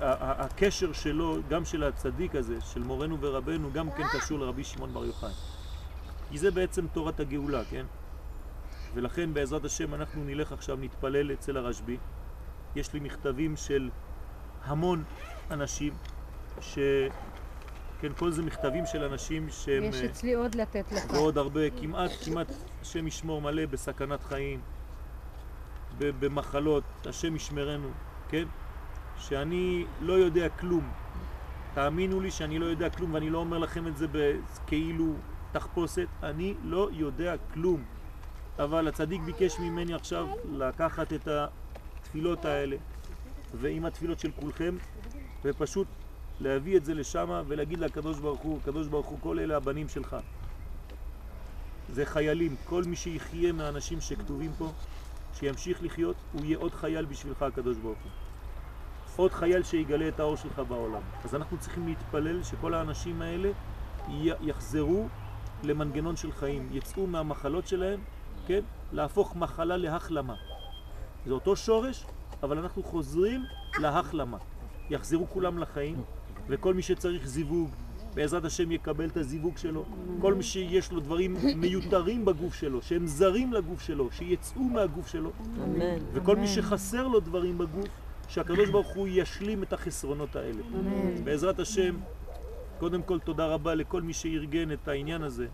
הקשר 0.00 0.92
שלו, 0.92 1.36
גם 1.48 1.64
של 1.64 1.84
הצדיק 1.84 2.34
הזה, 2.34 2.60
של 2.60 2.82
מורנו 2.82 3.20
ורבנו, 3.20 3.72
גם 3.72 3.90
כן 3.90 4.04
קשור 4.12 4.38
לרבי 4.38 4.64
שמעון 4.64 4.92
בר 4.92 5.04
יוחאי. 5.04 5.32
כי 6.30 6.38
זה 6.38 6.50
בעצם 6.50 6.86
תורת 6.92 7.20
הגאולה, 7.20 7.64
כן? 7.70 7.86
ולכן 8.94 9.34
בעזרת 9.34 9.64
השם 9.64 9.94
אנחנו 9.94 10.24
נלך 10.24 10.52
עכשיו, 10.52 10.76
נתפלל 10.76 11.32
אצל 11.32 11.56
הרשב"י. 11.56 11.96
יש 12.76 12.92
לי 12.92 13.00
מכתבים 13.00 13.56
של 13.56 13.90
המון 14.64 15.04
אנשים 15.50 15.94
ש... 16.60 16.78
כן, 18.00 18.12
כל 18.18 18.30
זה 18.30 18.42
מכתבים 18.42 18.86
של 18.86 19.04
אנשים 19.04 19.46
שהם... 19.50 19.84
יש 19.84 20.00
אה, 20.00 20.06
אצלי 20.06 20.34
עוד 20.34 20.54
לתת 20.54 20.92
לך. 20.92 21.04
ועוד 21.12 21.38
הרבה, 21.38 21.70
כמעט, 21.70 22.10
כמעט, 22.24 22.52
השם 22.82 23.06
ישמור 23.06 23.40
מלא 23.40 23.66
בסכנת 23.66 24.22
חיים, 24.22 24.60
במחלות, 25.98 26.84
השם 27.06 27.36
ישמרנו, 27.36 27.88
כן? 28.28 28.44
שאני 29.18 29.84
לא 30.00 30.12
יודע 30.12 30.48
כלום. 30.48 30.90
תאמינו 31.74 32.20
לי 32.20 32.30
שאני 32.30 32.58
לא 32.58 32.66
יודע 32.66 32.90
כלום, 32.90 33.14
ואני 33.14 33.30
לא 33.30 33.38
אומר 33.38 33.58
לכם 33.58 33.86
את 33.86 33.96
זה 33.96 34.06
כאילו 34.66 35.14
תחפושת, 35.52 36.06
אני 36.22 36.54
לא 36.64 36.88
יודע 36.92 37.34
כלום. 37.54 37.84
אבל 38.58 38.88
הצדיק 38.88 39.22
ביקש 39.22 39.58
ממני 39.58 39.94
עכשיו 39.94 40.28
לקחת 40.52 41.12
את 41.12 41.28
התפילות 41.28 42.44
האלה, 42.44 42.76
ועם 43.54 43.84
התפילות 43.84 44.18
של 44.18 44.30
כולכם, 44.30 44.76
ופשוט 45.44 45.86
להביא 46.40 46.76
את 46.76 46.84
זה 46.84 46.94
לשם 46.94 47.42
ולהגיד 47.46 47.78
לקדוש 47.78 48.18
ברוך 48.18 48.40
הוא, 48.40 48.60
קדוש 48.64 48.86
ברוך 48.86 49.06
הוא, 49.06 49.18
כל 49.20 49.38
אלה 49.38 49.56
הבנים 49.56 49.88
שלך. 49.88 50.16
זה 51.92 52.06
חיילים, 52.06 52.56
כל 52.64 52.84
מי 52.84 52.96
שיחיה 52.96 53.52
מהאנשים 53.52 54.00
שכתובים 54.00 54.52
פה, 54.58 54.72
שימשיך 55.34 55.82
לחיות, 55.82 56.16
הוא 56.32 56.44
יהיה 56.44 56.58
עוד 56.58 56.74
חייל 56.74 57.04
בשבילך 57.04 57.42
הקדוש 57.42 57.76
ברוך 57.76 57.98
הוא. 58.02 58.10
עוד 59.16 59.32
חייל 59.32 59.62
שיגלה 59.62 60.08
את 60.08 60.20
האור 60.20 60.36
שלך 60.36 60.62
בעולם. 60.68 61.02
אז 61.24 61.34
אנחנו 61.34 61.58
צריכים 61.58 61.88
להתפלל 61.88 62.42
שכל 62.42 62.74
האנשים 62.74 63.22
האלה 63.22 63.50
יחזרו 64.40 65.08
למנגנון 65.62 66.16
של 66.16 66.32
חיים, 66.32 66.68
יצאו 66.72 67.06
מהמחלות 67.06 67.66
שלהם, 67.66 68.00
כן? 68.46 68.60
להפוך 68.92 69.36
מחלה 69.36 69.76
להחלמה. 69.76 70.34
זה 71.26 71.32
אותו 71.32 71.56
שורש, 71.56 72.04
אבל 72.42 72.58
אנחנו 72.58 72.82
חוזרים 72.82 73.44
להחלמה. 73.78 74.38
יחזרו 74.90 75.26
כולם 75.28 75.58
לחיים, 75.58 76.02
וכל 76.50 76.74
מי 76.74 76.82
שצריך 76.82 77.26
זיווג, 77.26 77.70
בעזרת 78.14 78.44
השם 78.44 78.72
יקבל 78.72 79.08
את 79.08 79.16
הזיווג 79.16 79.56
שלו. 79.58 79.84
כל 80.20 80.34
מי 80.34 80.42
שיש 80.42 80.92
לו 80.92 81.00
דברים 81.00 81.36
מיותרים 81.56 82.24
בגוף 82.24 82.54
שלו, 82.54 82.82
שהם 82.82 83.06
זרים 83.06 83.52
לגוף 83.52 83.80
שלו, 83.80 84.08
שיצאו 84.12 84.62
מהגוף 84.62 85.08
שלו. 85.08 85.32
אמן. 85.64 85.98
וכל 86.12 86.36
מי 86.36 86.48
שחסר 86.48 87.08
לו 87.08 87.20
דברים 87.20 87.58
בגוף, 87.58 87.88
שהקדוש 88.28 88.70
ברוך 88.70 88.94
הוא 88.94 89.08
ישלים 89.10 89.62
את 89.62 89.72
החסרונות 89.72 90.36
האלה. 90.36 90.62
בעזרת 91.24 91.60
השם, 91.60 91.96
קודם 92.78 93.02
כל 93.02 93.18
תודה 93.18 93.46
רבה 93.46 93.74
לכל 93.74 94.02
מי 94.02 94.12
שארגן 94.12 94.72
את 94.72 94.88
העניין 94.88 95.22
הזה, 95.22 95.46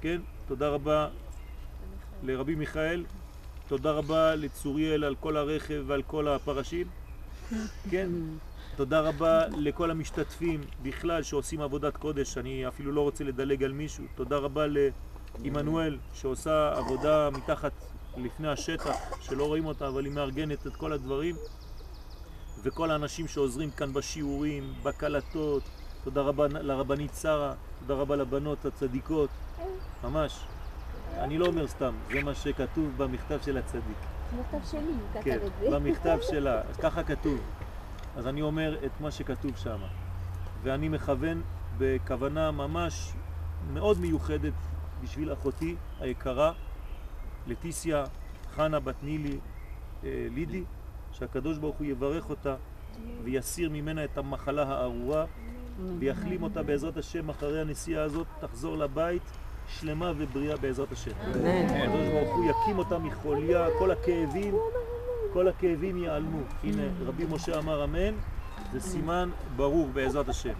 כן? 0.00 0.20
תודה 0.48 0.68
רבה 0.68 1.08
לרבי 2.22 2.54
מיכאל, 2.54 3.04
תודה 3.68 3.90
רבה 3.90 4.34
לצוריאל 4.34 5.04
על 5.04 5.14
כל 5.20 5.36
הרכב 5.36 5.84
ועל 5.86 6.02
כל 6.02 6.28
הפרשים, 6.28 6.86
כן? 7.90 8.10
תודה 8.76 9.00
רבה 9.00 9.46
לכל 9.48 9.90
המשתתפים 9.90 10.60
בכלל 10.82 11.22
שעושים 11.22 11.60
עבודת 11.60 11.96
קודש, 11.96 12.38
אני 12.38 12.68
אפילו 12.68 12.92
לא 12.92 13.00
רוצה 13.00 13.24
לדלג 13.24 13.64
על 13.64 13.72
מישהו. 13.72 14.04
תודה 14.14 14.36
רבה 14.36 14.66
לעמנואל 15.38 15.98
שעושה 16.14 16.72
עבודה 16.76 17.30
מתחת 17.30 17.72
לפני 18.16 18.48
השטח, 18.48 18.94
שלא 19.20 19.46
רואים 19.46 19.66
אותה, 19.66 19.88
אבל 19.88 20.04
היא 20.04 20.12
מארגנת 20.12 20.66
את 20.66 20.76
כל 20.76 20.92
הדברים. 20.92 21.36
וכל 22.62 22.90
האנשים 22.90 23.28
שעוזרים 23.28 23.70
כאן 23.70 23.92
בשיעורים, 23.92 24.74
בקלטות. 24.82 25.62
תודה 26.04 26.20
רבה 26.20 26.46
לרבנית 26.48 27.10
שרה, 27.22 27.54
תודה 27.80 28.00
רבה 28.00 28.16
לבנות 28.16 28.64
הצדיקות, 28.64 29.30
ממש. 30.04 30.40
אני 31.14 31.38
לא 31.38 31.46
אומר 31.46 31.68
סתם, 31.68 31.94
זה 32.12 32.22
מה 32.22 32.34
שכתוב 32.34 32.92
במכתב 32.96 33.38
של 33.44 33.58
הצדיק. 33.58 33.96
מכתב 34.38 34.58
שלי, 34.70 34.80
הוא 34.80 34.94
כתב 35.12 35.22
כן, 35.24 35.38
את 35.46 35.52
זה. 35.60 35.70
במכתב 35.70 36.18
שלה, 36.22 36.62
ככה 36.82 37.02
כתוב. 37.02 37.40
אז 38.20 38.26
אני 38.26 38.42
אומר 38.42 38.78
את 38.86 39.00
מה 39.00 39.10
שכתוב 39.10 39.56
שם. 39.56 39.78
ואני 40.62 40.88
מכוון 40.88 41.42
בכוונה 41.78 42.50
ממש 42.50 43.12
מאוד 43.72 44.00
מיוחדת 44.00 44.52
בשביל 45.02 45.32
אחותי 45.32 45.76
היקרה, 46.00 46.52
לטיסיה 47.46 48.04
חנה 48.54 48.80
בת 48.80 48.94
נילי 49.02 49.38
אה, 50.04 50.26
לידי, 50.30 50.64
שהקדוש 51.12 51.58
ברוך 51.58 51.76
הוא 51.76 51.86
יברך 51.86 52.30
אותה 52.30 52.56
ויסיר 53.24 53.70
ממנה 53.70 54.04
את 54.04 54.18
המחלה 54.18 54.62
הארורה 54.62 55.24
ויחלים 55.98 56.42
אותה 56.42 56.62
בעזרת 56.62 56.96
השם 56.96 57.28
אחרי 57.28 57.60
הנסיעה 57.60 58.04
הזאת, 58.04 58.26
תחזור 58.40 58.78
לבית 58.78 59.22
שלמה 59.68 60.12
ובריאה 60.16 60.56
בעזרת 60.56 60.92
השם. 60.92 61.12
הקדוש 61.20 62.08
ברוך 62.08 62.36
הוא 62.36 62.50
יקים 62.50 62.78
אותה 62.78 62.98
מחוליה, 62.98 63.66
כל 63.78 63.90
הכאבים, 63.90 64.54
כל 65.32 65.48
הכאבים 65.48 65.96
ייעלמו. 65.98 66.38
הנה, 66.64 66.82
רבי 67.06 67.24
משה 67.30 67.58
אמר 67.58 67.84
אמן, 67.84 68.14
זה 68.72 68.80
סימן 68.80 69.30
ברור 69.56 69.88
בעזרת 69.92 70.28
השם. 70.28 70.52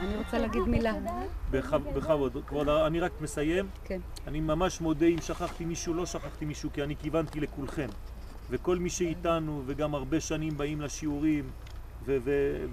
אני 0.00 0.16
רוצה 0.16 0.38
להגיד 0.38 0.62
מילה. 0.62 0.92
בכב- 1.50 1.94
בכבוד. 1.96 2.36
כבוד 2.46 2.68
אני 2.68 3.00
רק 3.00 3.12
מסיים. 3.20 3.66
כן. 3.84 4.00
אני 4.26 4.40
ממש 4.40 4.80
מודה 4.80 5.06
אם 5.06 5.20
שכחתי 5.20 5.64
מישהו, 5.64 5.94
לא 5.94 6.06
שכחתי 6.06 6.44
מישהו, 6.44 6.70
כי 6.72 6.82
אני 6.82 6.96
כיוונתי 6.96 7.40
לכולכם. 7.40 7.88
וכל 8.50 8.76
מי 8.76 8.90
שאיתנו, 8.90 9.62
וגם 9.66 9.94
הרבה 9.94 10.20
שנים 10.20 10.56
באים 10.56 10.80
לשיעורים, 10.80 11.44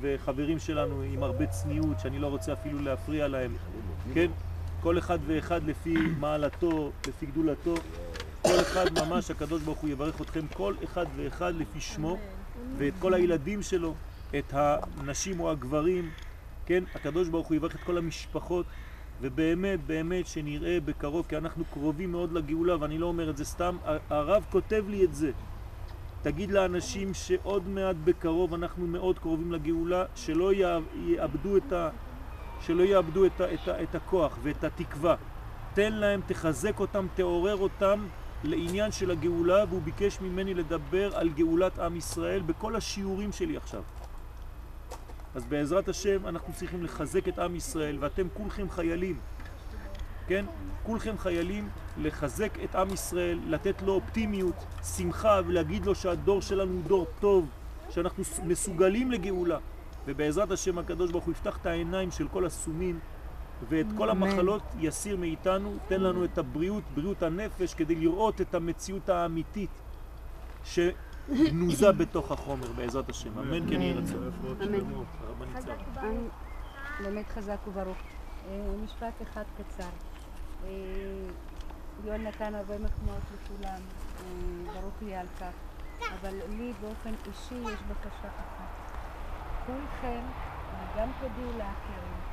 וחברים 0.02 0.60
שלנו 0.60 1.02
עם 1.02 1.24
הרבה 1.24 1.46
צניעות, 1.48 2.00
שאני 2.00 2.20
לא 2.20 2.28
רוצה 2.28 2.54
אפילו 2.54 2.80
להפריע 2.80 3.28
להם, 3.28 3.52
כן? 4.14 4.28
כל 4.82 4.98
אחד 4.98 5.20
ואחד 5.28 5.64
לפי 5.64 5.96
מעלתו, 6.20 6.92
לפי 7.08 7.26
גדולתו, 7.26 7.76
כל 8.42 8.60
אחד 8.62 8.86
ממש, 9.06 9.32
הקדוש 9.32 9.62
ברוך 9.62 9.80
הוא 9.80 9.90
יברך 9.90 10.22
אתכם, 10.22 10.48
כל 10.54 10.74
אחד 10.84 11.06
ואחד 11.16 11.56
לפי 11.56 11.82
שמו, 11.82 12.18
ואת 12.78 12.94
כל 13.00 13.14
הילדים 13.14 13.62
שלו, 13.62 13.94
את 14.38 14.54
הנשים 14.54 15.40
או 15.40 15.52
הגברים, 15.52 16.10
כן? 16.66 16.84
הקדוש 16.96 17.30
ברוך 17.30 17.48
הוא 17.48 17.56
יברך 17.56 17.76
את 17.76 17.80
כל 17.80 17.98
המשפחות, 17.98 18.66
ובאמת, 19.22 19.80
באמת 19.88 20.28
שנראה 20.28 20.78
בקרוב, 20.86 21.26
כי 21.30 21.38
אנחנו 21.38 21.66
קרובים 21.66 22.12
מאוד 22.12 22.32
לגאולה, 22.32 22.76
ואני 22.80 22.98
לא 22.98 23.06
אומר 23.06 23.30
את 23.30 23.38
זה 23.38 23.46
סתם, 23.46 23.78
הרב 24.10 24.46
כותב 24.52 24.86
לי 24.90 25.04
את 25.04 25.16
זה. 25.16 25.32
תגיד 26.22 26.52
לאנשים 26.52 27.14
שעוד 27.14 27.68
מעט 27.68 27.96
בקרוב 28.04 28.54
אנחנו 28.54 28.88
מאוד 28.88 29.20
קרובים 29.20 29.52
לגאולה, 29.52 30.06
שלא 30.16 30.52
יאבדו 30.96 31.58
את 31.58 31.74
ה... 31.74 31.90
שלא 32.62 32.84
יאבדו 32.84 33.26
את, 33.26 33.42
ה, 33.42 33.54
את, 33.54 33.68
ה, 33.68 33.84
את 33.84 33.96
הכוח 33.96 34.38
ואת 34.44 34.64
התקווה. 34.64 35.16
תן 35.74 35.94
להם, 35.94 36.22
תחזק 36.28 36.80
אותם, 36.80 37.08
תעורר 37.16 37.56
אותם, 37.56 38.00
לעניין 38.44 38.92
של 38.92 39.12
הגאולה 39.12 39.66
והוא 39.70 39.82
ביקש 39.82 40.22
ממני 40.22 40.54
לדבר 40.54 41.18
על 41.18 41.30
גאולת 41.30 41.80
עם 41.80 41.96
ישראל 41.96 42.42
בכל 42.42 42.76
השיעורים 42.76 43.32
שלי 43.32 43.58
עכשיו. 43.58 43.84
אז 45.36 45.46
בעזרת 45.46 45.90
השם 45.90 46.28
אנחנו 46.28 46.54
צריכים 46.54 46.84
לחזק 46.84 47.28
את 47.28 47.40
עם 47.40 47.56
ישראל 47.56 47.98
ואתם 48.00 48.28
כולכם 48.34 48.70
חיילים, 48.70 49.20
כן? 50.28 50.46
כולכם 50.84 51.18
חיילים 51.18 51.70
לחזק 51.98 52.52
את 52.64 52.76
עם 52.76 52.94
ישראל, 52.94 53.40
לתת 53.46 53.82
לו 53.82 53.94
אופטימיות, 53.94 54.66
שמחה 54.98 55.42
ולהגיד 55.46 55.86
לו 55.86 55.96
שהדור 55.96 56.42
שלנו 56.42 56.72
הוא 56.72 56.84
דור 56.84 57.06
טוב, 57.20 57.50
שאנחנו 57.90 58.24
מסוגלים 58.44 59.12
לגאולה 59.12 59.58
ובעזרת 60.08 60.52
השם 60.52 60.78
הקדוש 60.78 61.12
ברוך 61.12 61.26
הוא 61.26 61.32
יפתח 61.32 61.58
את 61.58 61.66
העיניים 61.66 62.12
של 62.12 62.28
כל 62.28 62.46
הסומים 62.46 63.00
ואת 63.70 63.86
כל. 63.98 64.10
המחלות 64.10 64.62
יסיר 64.80 65.18
מאיתנו, 65.18 65.74
תן 65.88 66.02
לנו 66.02 66.26
את 66.26 66.38
הבריאות, 66.38 66.84
בריאות 66.96 67.24
הנפש, 67.24 67.74
כדי 67.74 67.96
לראות 67.96 68.42
את 68.42 68.56
המציאות 68.56 69.10
האמיתית 69.10 69.70
שגנוזה 70.64 71.92
בתוך 72.00 72.32
החומר, 72.32 72.72
בעזרת 72.76 73.10
השם. 73.10 73.40
אמן 73.40 73.70
כן 73.70 73.82
יהי 73.82 73.94
רצון. 73.94 74.32
אמן. 74.62 76.28
באמת 77.04 77.30
חזק 77.30 77.58
וברוך. 77.68 77.98
אה, 78.48 78.74
משפט 78.84 79.22
אחד 79.22 79.44
קצר. 79.58 79.90
אה, 80.64 80.70
יואל 82.06 82.22
נתן 82.22 82.56
הרבה 82.56 82.78
מחמאות 82.78 83.24
לכולם, 83.34 83.82
אה, 84.20 84.74
ברוך 84.74 85.02
יהיה 85.02 85.22
על 85.22 85.28
כך. 85.40 85.52
אבל 86.14 86.34
לי 86.50 86.74
באופן 86.82 87.14
אישי 87.28 87.56
יש 87.56 87.80
בקשה 87.90 88.28
אחת. 88.28 88.88
כולכם, 89.66 90.22
וגם 90.94 91.10
תודיעו 91.20 91.52
לאחרים, 91.58 92.27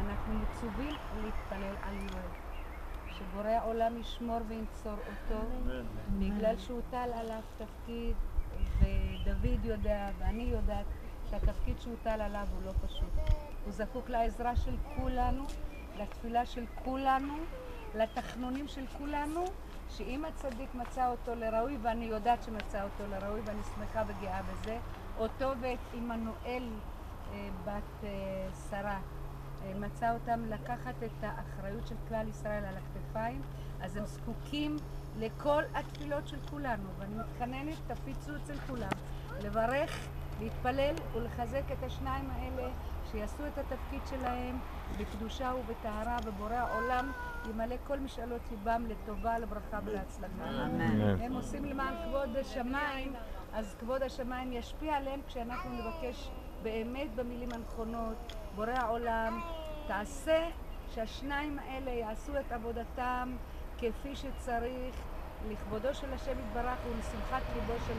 אנחנו 0.00 0.34
מצווים 0.34 0.94
להתפלל 1.22 1.74
על 1.82 1.94
יואל. 1.94 2.30
שבורא 3.18 3.64
עולם 3.64 3.96
ישמור 3.96 4.38
וינצור 4.48 4.92
אותו, 4.92 5.40
בגלל 6.18 6.58
שהוטל 6.58 7.10
עליו 7.14 7.40
תפקיד, 7.58 8.16
ודוד 8.78 9.64
יודע 9.64 10.10
ואני 10.18 10.42
יודעת 10.42 10.86
שהתפקיד 11.30 11.80
שהוטל 11.80 12.20
עליו 12.20 12.46
הוא 12.54 12.62
לא 12.62 12.72
פשוט. 12.86 13.12
הוא 13.64 13.72
זקוק 13.72 14.10
לעזרה 14.10 14.56
של 14.56 14.76
כולנו, 14.96 15.44
לתפילה 15.98 16.46
של 16.46 16.64
כולנו, 16.84 17.34
לתחנונים 17.94 18.68
של 18.68 18.86
כולנו, 18.98 19.44
שאם 19.88 20.24
הצדיק 20.24 20.74
מצא 20.74 21.08
אותו 21.10 21.34
לראוי, 21.34 21.76
ואני 21.82 22.04
יודעת 22.04 22.42
שמצא 22.42 22.84
אותו 22.84 23.06
לראוי, 23.10 23.40
ואני 23.40 23.62
שמחה 23.74 24.02
וגאה 24.06 24.42
בזה, 24.42 24.78
אותו 25.18 25.52
ואת 25.60 25.78
עמנואל 25.92 26.68
אה, 27.32 27.48
בת 27.64 28.04
אה, 28.04 28.48
שרה, 28.70 29.00
מצא 29.80 30.12
אותם 30.12 30.40
לקחת 30.48 30.94
את 31.04 31.24
האחריות 31.24 31.86
של 31.86 31.94
כלל 32.08 32.28
ישראל 32.28 32.64
על 32.64 32.74
הכתפיים, 32.76 33.42
אז 33.80 33.96
הם 33.96 34.06
זקוקים 34.06 34.76
לכל 35.18 35.62
התפילות 35.74 36.28
של 36.28 36.38
כולנו, 36.50 36.88
ואני 36.98 37.14
מתחננת, 37.14 37.76
תפיצו 37.86 38.36
אצל 38.36 38.58
כולם, 38.66 38.90
לברך, 39.44 40.08
להתפלל 40.40 40.94
ולחזק 41.14 41.62
את 41.72 41.82
השניים 41.82 42.30
האלה, 42.30 42.68
שיעשו 43.10 43.46
את 43.46 43.58
התפקיד 43.58 44.00
שלהם 44.10 44.58
בקדושה 44.98 45.52
ובטהרה, 45.60 46.16
ובורא 46.24 46.54
העולם 46.54 47.12
ימלא 47.50 47.76
כל 47.86 47.98
משאלות 47.98 48.40
ליבם 48.50 48.84
לטובה, 48.88 49.38
לברכה 49.38 49.78
ולהצלחה. 49.84 50.44
אמן. 50.66 51.00
הם 51.00 51.32
עושים 51.32 51.64
למען 51.64 51.94
כבוד 52.04 52.36
השמיים, 52.36 53.12
אז 53.52 53.76
כבוד 53.80 54.02
השמיים 54.02 54.52
ישפיע 54.52 54.96
עליהם 54.96 55.20
כשאנחנו 55.26 55.70
נבקש 55.70 56.30
באמת 56.62 57.14
במילים 57.14 57.48
הנכונות, 57.52 58.36
בורא 58.60 58.72
העולם, 58.72 59.40
תעשה 59.88 60.48
שהשניים 60.94 61.58
האלה 61.58 61.90
יעשו 61.90 62.32
את 62.40 62.52
עבודתם 62.52 63.36
כפי 63.78 64.16
שצריך, 64.16 64.94
לכבודו 65.50 65.94
של 65.94 66.12
השם 66.12 66.38
יתברך 66.38 66.78
ולשמחת 66.86 67.42
ליבו 67.54 67.74
של 67.86 67.94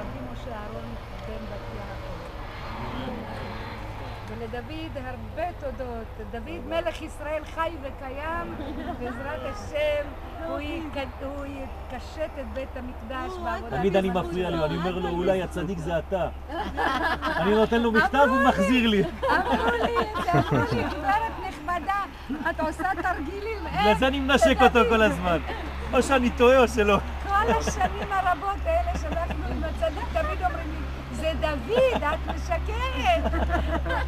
רבי 0.00 0.20
משה 0.32 0.56
אהרון 0.56 0.94
בן 1.26 1.44
בתיה 1.46 1.82
הכהן. 1.82 3.45
ולדוד 4.28 4.64
הרבה 4.96 5.52
תודות. 5.60 6.06
דוד 6.30 6.66
מלך 6.68 7.02
ישראל 7.02 7.42
חי 7.54 7.70
וקיים, 7.82 8.54
בעזרת 8.98 9.40
השם 9.54 10.06
הוא 10.48 10.60
יק- 10.60 10.92
הוא 11.22 11.44
יקשט 11.46 12.20
את 12.40 12.52
בית 12.54 12.68
המקדש 12.76 13.32
בעבודה. 13.44 13.76
תמיד 13.78 13.96
אני 13.96 14.10
מפריע 14.10 14.50
לי, 14.50 14.64
אני 14.64 14.76
אומר 14.76 14.98
לו, 14.98 15.08
אולי 15.08 15.42
הצדיק 15.42 15.78
זה 15.78 15.98
אתה. 15.98 16.28
אני 17.36 17.54
נותן 17.54 17.80
לו 17.82 17.92
מכתב, 17.92 18.26
הוא 18.30 18.48
מחזיר 18.48 18.88
לי. 18.88 19.02
אמרו 19.02 19.66
לי, 19.84 19.96
אמרו 20.34 20.64
לי, 20.72 20.82
גברת 20.84 21.32
נכבדה, 21.48 22.04
את 22.50 22.60
עושה 22.60 22.88
תרגילים, 23.02 23.58
בגלל 23.80 23.94
זה 23.98 24.06
אני 24.06 24.20
מנשק 24.20 24.56
אותו 24.62 24.78
כל 24.88 25.02
הזמן. 25.02 25.38
או 25.92 26.02
שאני 26.02 26.30
טועה 26.30 26.58
או 26.58 26.68
שלא. 26.68 26.98
כל 27.28 27.32
השנים 27.58 28.12
הרבות 28.12 28.56
האלה 28.64 28.98
שאנחנו 28.98 29.44
עם 29.50 29.62
הצדיק 29.64 30.04
תמיד 30.12 30.38
אומרים 30.44 30.70
לי, 30.70 30.76
זה 31.12 31.25
דוד, 31.40 31.78
את 32.02 32.34
משקרת. 32.36 33.32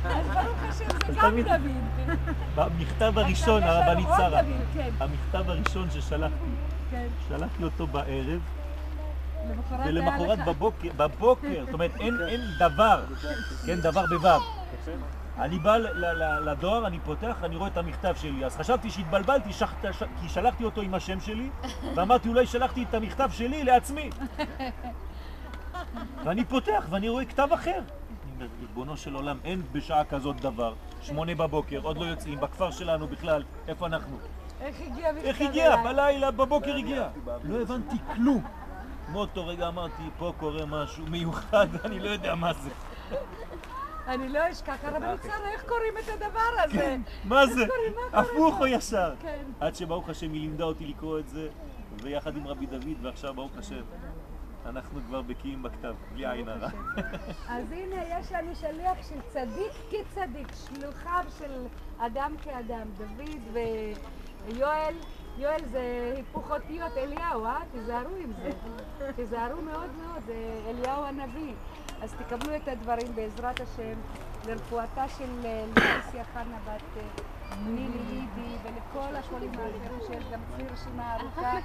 אז 0.04 0.26
ברוך 0.26 0.58
השם, 0.68 0.84
זה 1.06 1.12
גם 1.22 1.40
דוד. 1.40 2.18
במכתב 2.54 3.18
הראשון, 3.18 3.62
הרבנית 3.62 4.06
שרה, 4.16 4.42
דוד, 4.42 4.52
כן, 4.74 4.90
המכתב 5.00 5.50
הראשון 5.50 5.90
ששלחתי, 5.90 6.34
כן. 6.90 7.06
שלחתי 7.28 7.64
אותו 7.64 7.86
בערב, 7.86 8.40
ולמחרת 9.86 10.38
בבוקר, 10.46 10.88
בבוקר, 10.96 11.64
זאת 11.64 11.74
אומרת 11.74 11.90
אין, 12.00 12.14
דבר, 12.58 13.02
כן, 13.66 13.74
דבר 13.80 14.04
בוו. 14.10 14.40
אני 15.38 15.58
בא 15.58 15.76
לדואר, 16.46 16.86
אני 16.86 16.98
פותח, 17.04 17.36
אני 17.42 17.56
רואה 17.56 17.68
את 17.68 17.76
המכתב 17.76 18.14
שלי, 18.16 18.44
אז 18.44 18.56
חשבתי 18.56 18.90
שהתבלבלתי, 18.90 19.52
ש- 19.52 19.62
כי 20.20 20.28
שלחתי 20.28 20.64
אותו 20.64 20.80
עם 20.80 20.94
השם 20.94 21.20
שלי, 21.20 21.48
ואמרתי 21.94 22.28
אולי 22.28 22.46
שלחתי 22.46 22.82
את 22.88 22.94
המכתב 22.94 23.28
שלי 23.32 23.64
לעצמי. 23.64 24.10
ואני 26.24 26.44
פותח 26.44 26.86
ואני 26.90 27.08
רואה 27.08 27.24
כתב 27.24 27.48
אחר. 27.54 27.70
אני 27.78 28.32
אומר, 28.34 28.46
ריבונו 28.60 28.96
של 28.96 29.14
עולם, 29.14 29.38
אין 29.44 29.62
בשעה 29.72 30.04
כזאת 30.04 30.40
דבר, 30.40 30.74
שמונה 31.02 31.34
בבוקר, 31.34 31.80
עוד 31.82 31.96
לא 31.96 32.04
יוצאים, 32.04 32.40
בכפר 32.40 32.70
שלנו 32.70 33.08
בכלל, 33.08 33.42
איפה 33.68 33.86
אנחנו? 33.86 34.16
איך 34.60 34.76
הגיע 34.80 35.12
מכתב 35.12 35.26
איך 35.26 35.40
הגיע? 35.40 35.76
בלילה, 35.76 36.30
בבוקר 36.30 36.76
הגיע. 36.76 37.08
לא 37.44 37.62
הבנתי 37.62 37.96
כלום. 38.14 38.44
מאותו 39.12 39.46
רגע 39.46 39.68
אמרתי, 39.68 40.02
פה 40.18 40.32
קורה 40.38 40.66
משהו 40.66 41.06
מיוחד, 41.06 41.66
אני 41.84 42.00
לא 42.00 42.10
יודע 42.10 42.34
מה 42.34 42.52
זה. 42.52 42.70
אני 44.06 44.28
לא 44.28 44.50
אשכח, 44.50 44.76
הרבנית 44.82 45.22
שרה, 45.22 45.50
איך 45.52 45.64
קוראים 45.68 45.94
את 45.98 46.08
הדבר 46.08 46.62
הזה? 46.64 46.96
מה 47.24 47.46
זה? 47.46 47.66
קוראים? 47.66 47.92
מה 47.94 48.22
קורה 48.22 48.48
הפוך? 48.48 48.60
או 48.60 48.66
ישר? 48.66 49.14
כן. 49.20 49.44
עד 49.60 49.74
שברוך 49.74 50.08
השם 50.08 50.32
היא 50.32 50.40
לימדה 50.40 50.64
אותי 50.64 50.86
לקרוא 50.86 51.18
את 51.18 51.28
זה, 51.28 51.48
ויחד 52.02 52.36
עם 52.36 52.46
רבי 52.46 52.66
דוד, 52.66 52.96
ועכשיו 53.02 53.34
ברוך 53.34 53.52
השם, 53.58 53.82
אנחנו 54.66 55.00
כבר 55.06 55.22
בקיאים 55.22 55.62
בכתב, 55.62 55.94
בלי 56.12 56.26
עין 56.26 56.48
הרע. 56.48 56.68
אז 57.48 57.72
הנה, 57.72 57.96
יש 58.18 58.32
לנו 58.32 58.54
שליח 58.54 59.08
של 59.08 59.20
צדיק 59.28 59.72
כצדיק, 59.90 60.48
שלוחיו 60.54 61.24
של 61.38 61.66
אדם 61.98 62.34
כאדם, 62.42 62.88
דוד 62.98 63.62
ויואל. 64.48 64.94
יואל 65.38 65.64
זה 65.70 66.12
היפוך 66.16 66.50
אותיות 66.50 66.96
אליהו, 66.96 67.44
אה? 67.44 67.58
תיזהרו 67.72 68.16
עם 68.16 68.32
זה. 68.42 68.50
תיזהרו 69.16 69.62
מאוד 69.62 69.90
מאוד, 70.02 70.22
זה 70.26 70.60
אליהו 70.66 71.04
הנביא. 71.04 71.54
אז 72.02 72.14
תקבלו 72.14 72.56
את 72.56 72.68
הדברים 72.68 73.14
בעזרת 73.14 73.60
השם 73.60 73.98
לרפואתה 74.46 75.08
של 75.08 75.30
אה, 75.44 75.64
ליאסיה 75.76 76.24
חנה 76.24 76.58
בת 76.64 76.96
אה, 76.96 77.02
נילי 77.66 77.98
לידי 78.10 78.56
ולכל 78.62 79.16
החולים 79.16 79.50
האחרים 79.50 80.00
שיש 80.06 80.24
גם 80.32 80.40
אצלי 80.54 80.68
רשימה 80.68 81.16
ארוכה. 81.16 81.58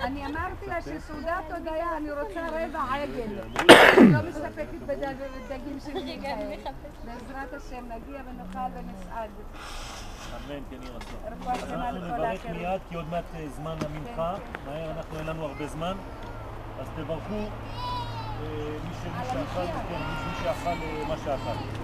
אני 0.00 0.26
אמרתי 0.26 0.66
לה 0.66 0.82
שסעודת 0.82 1.52
הודיה, 1.56 1.96
אני 1.96 2.10
רוצה 2.10 2.46
רבע 2.48 2.80
עגל. 2.94 3.38
אני 3.98 4.12
לא 4.14 4.18
מסתפקת 4.28 4.82
בדג- 4.86 5.14
בדגים 5.48 5.78
שלי 5.86 6.18
כאלה. 6.22 6.56
בעזרת 7.04 7.52
השם 7.54 7.84
נגיע 7.84 8.20
ונאכל 8.28 8.58
ונסעד. 8.78 9.30
אמן, 10.30 10.60
כן 10.70 10.76
יהי 10.82 10.90
רצון. 10.90 11.20
רפואה 11.32 11.54
שלמה 11.58 11.88
אנחנו 11.88 12.14
נברך. 12.16 12.46
מיד, 12.46 12.80
כי 12.88 12.94
עוד 12.94 13.08
מעט 13.10 13.24
אה, 13.34 13.48
זמן 13.48 13.76
המנחה, 13.86 14.34
מהר, 14.66 14.90
אנחנו 14.90 15.18
אין 15.18 15.26
לנו 15.26 15.44
הרבה 15.44 15.66
זמן, 15.66 15.96
אז 16.80 16.86
תברכו 16.96 17.34
אה, 17.34 17.46
מי 18.88 18.94
שאכל, 19.02 19.38
כן, 19.88 20.00
מי 20.26 20.34
שאכל 20.42 20.68
אה, 20.68 21.04
מה 21.08 21.16
שאכל. 21.16 21.79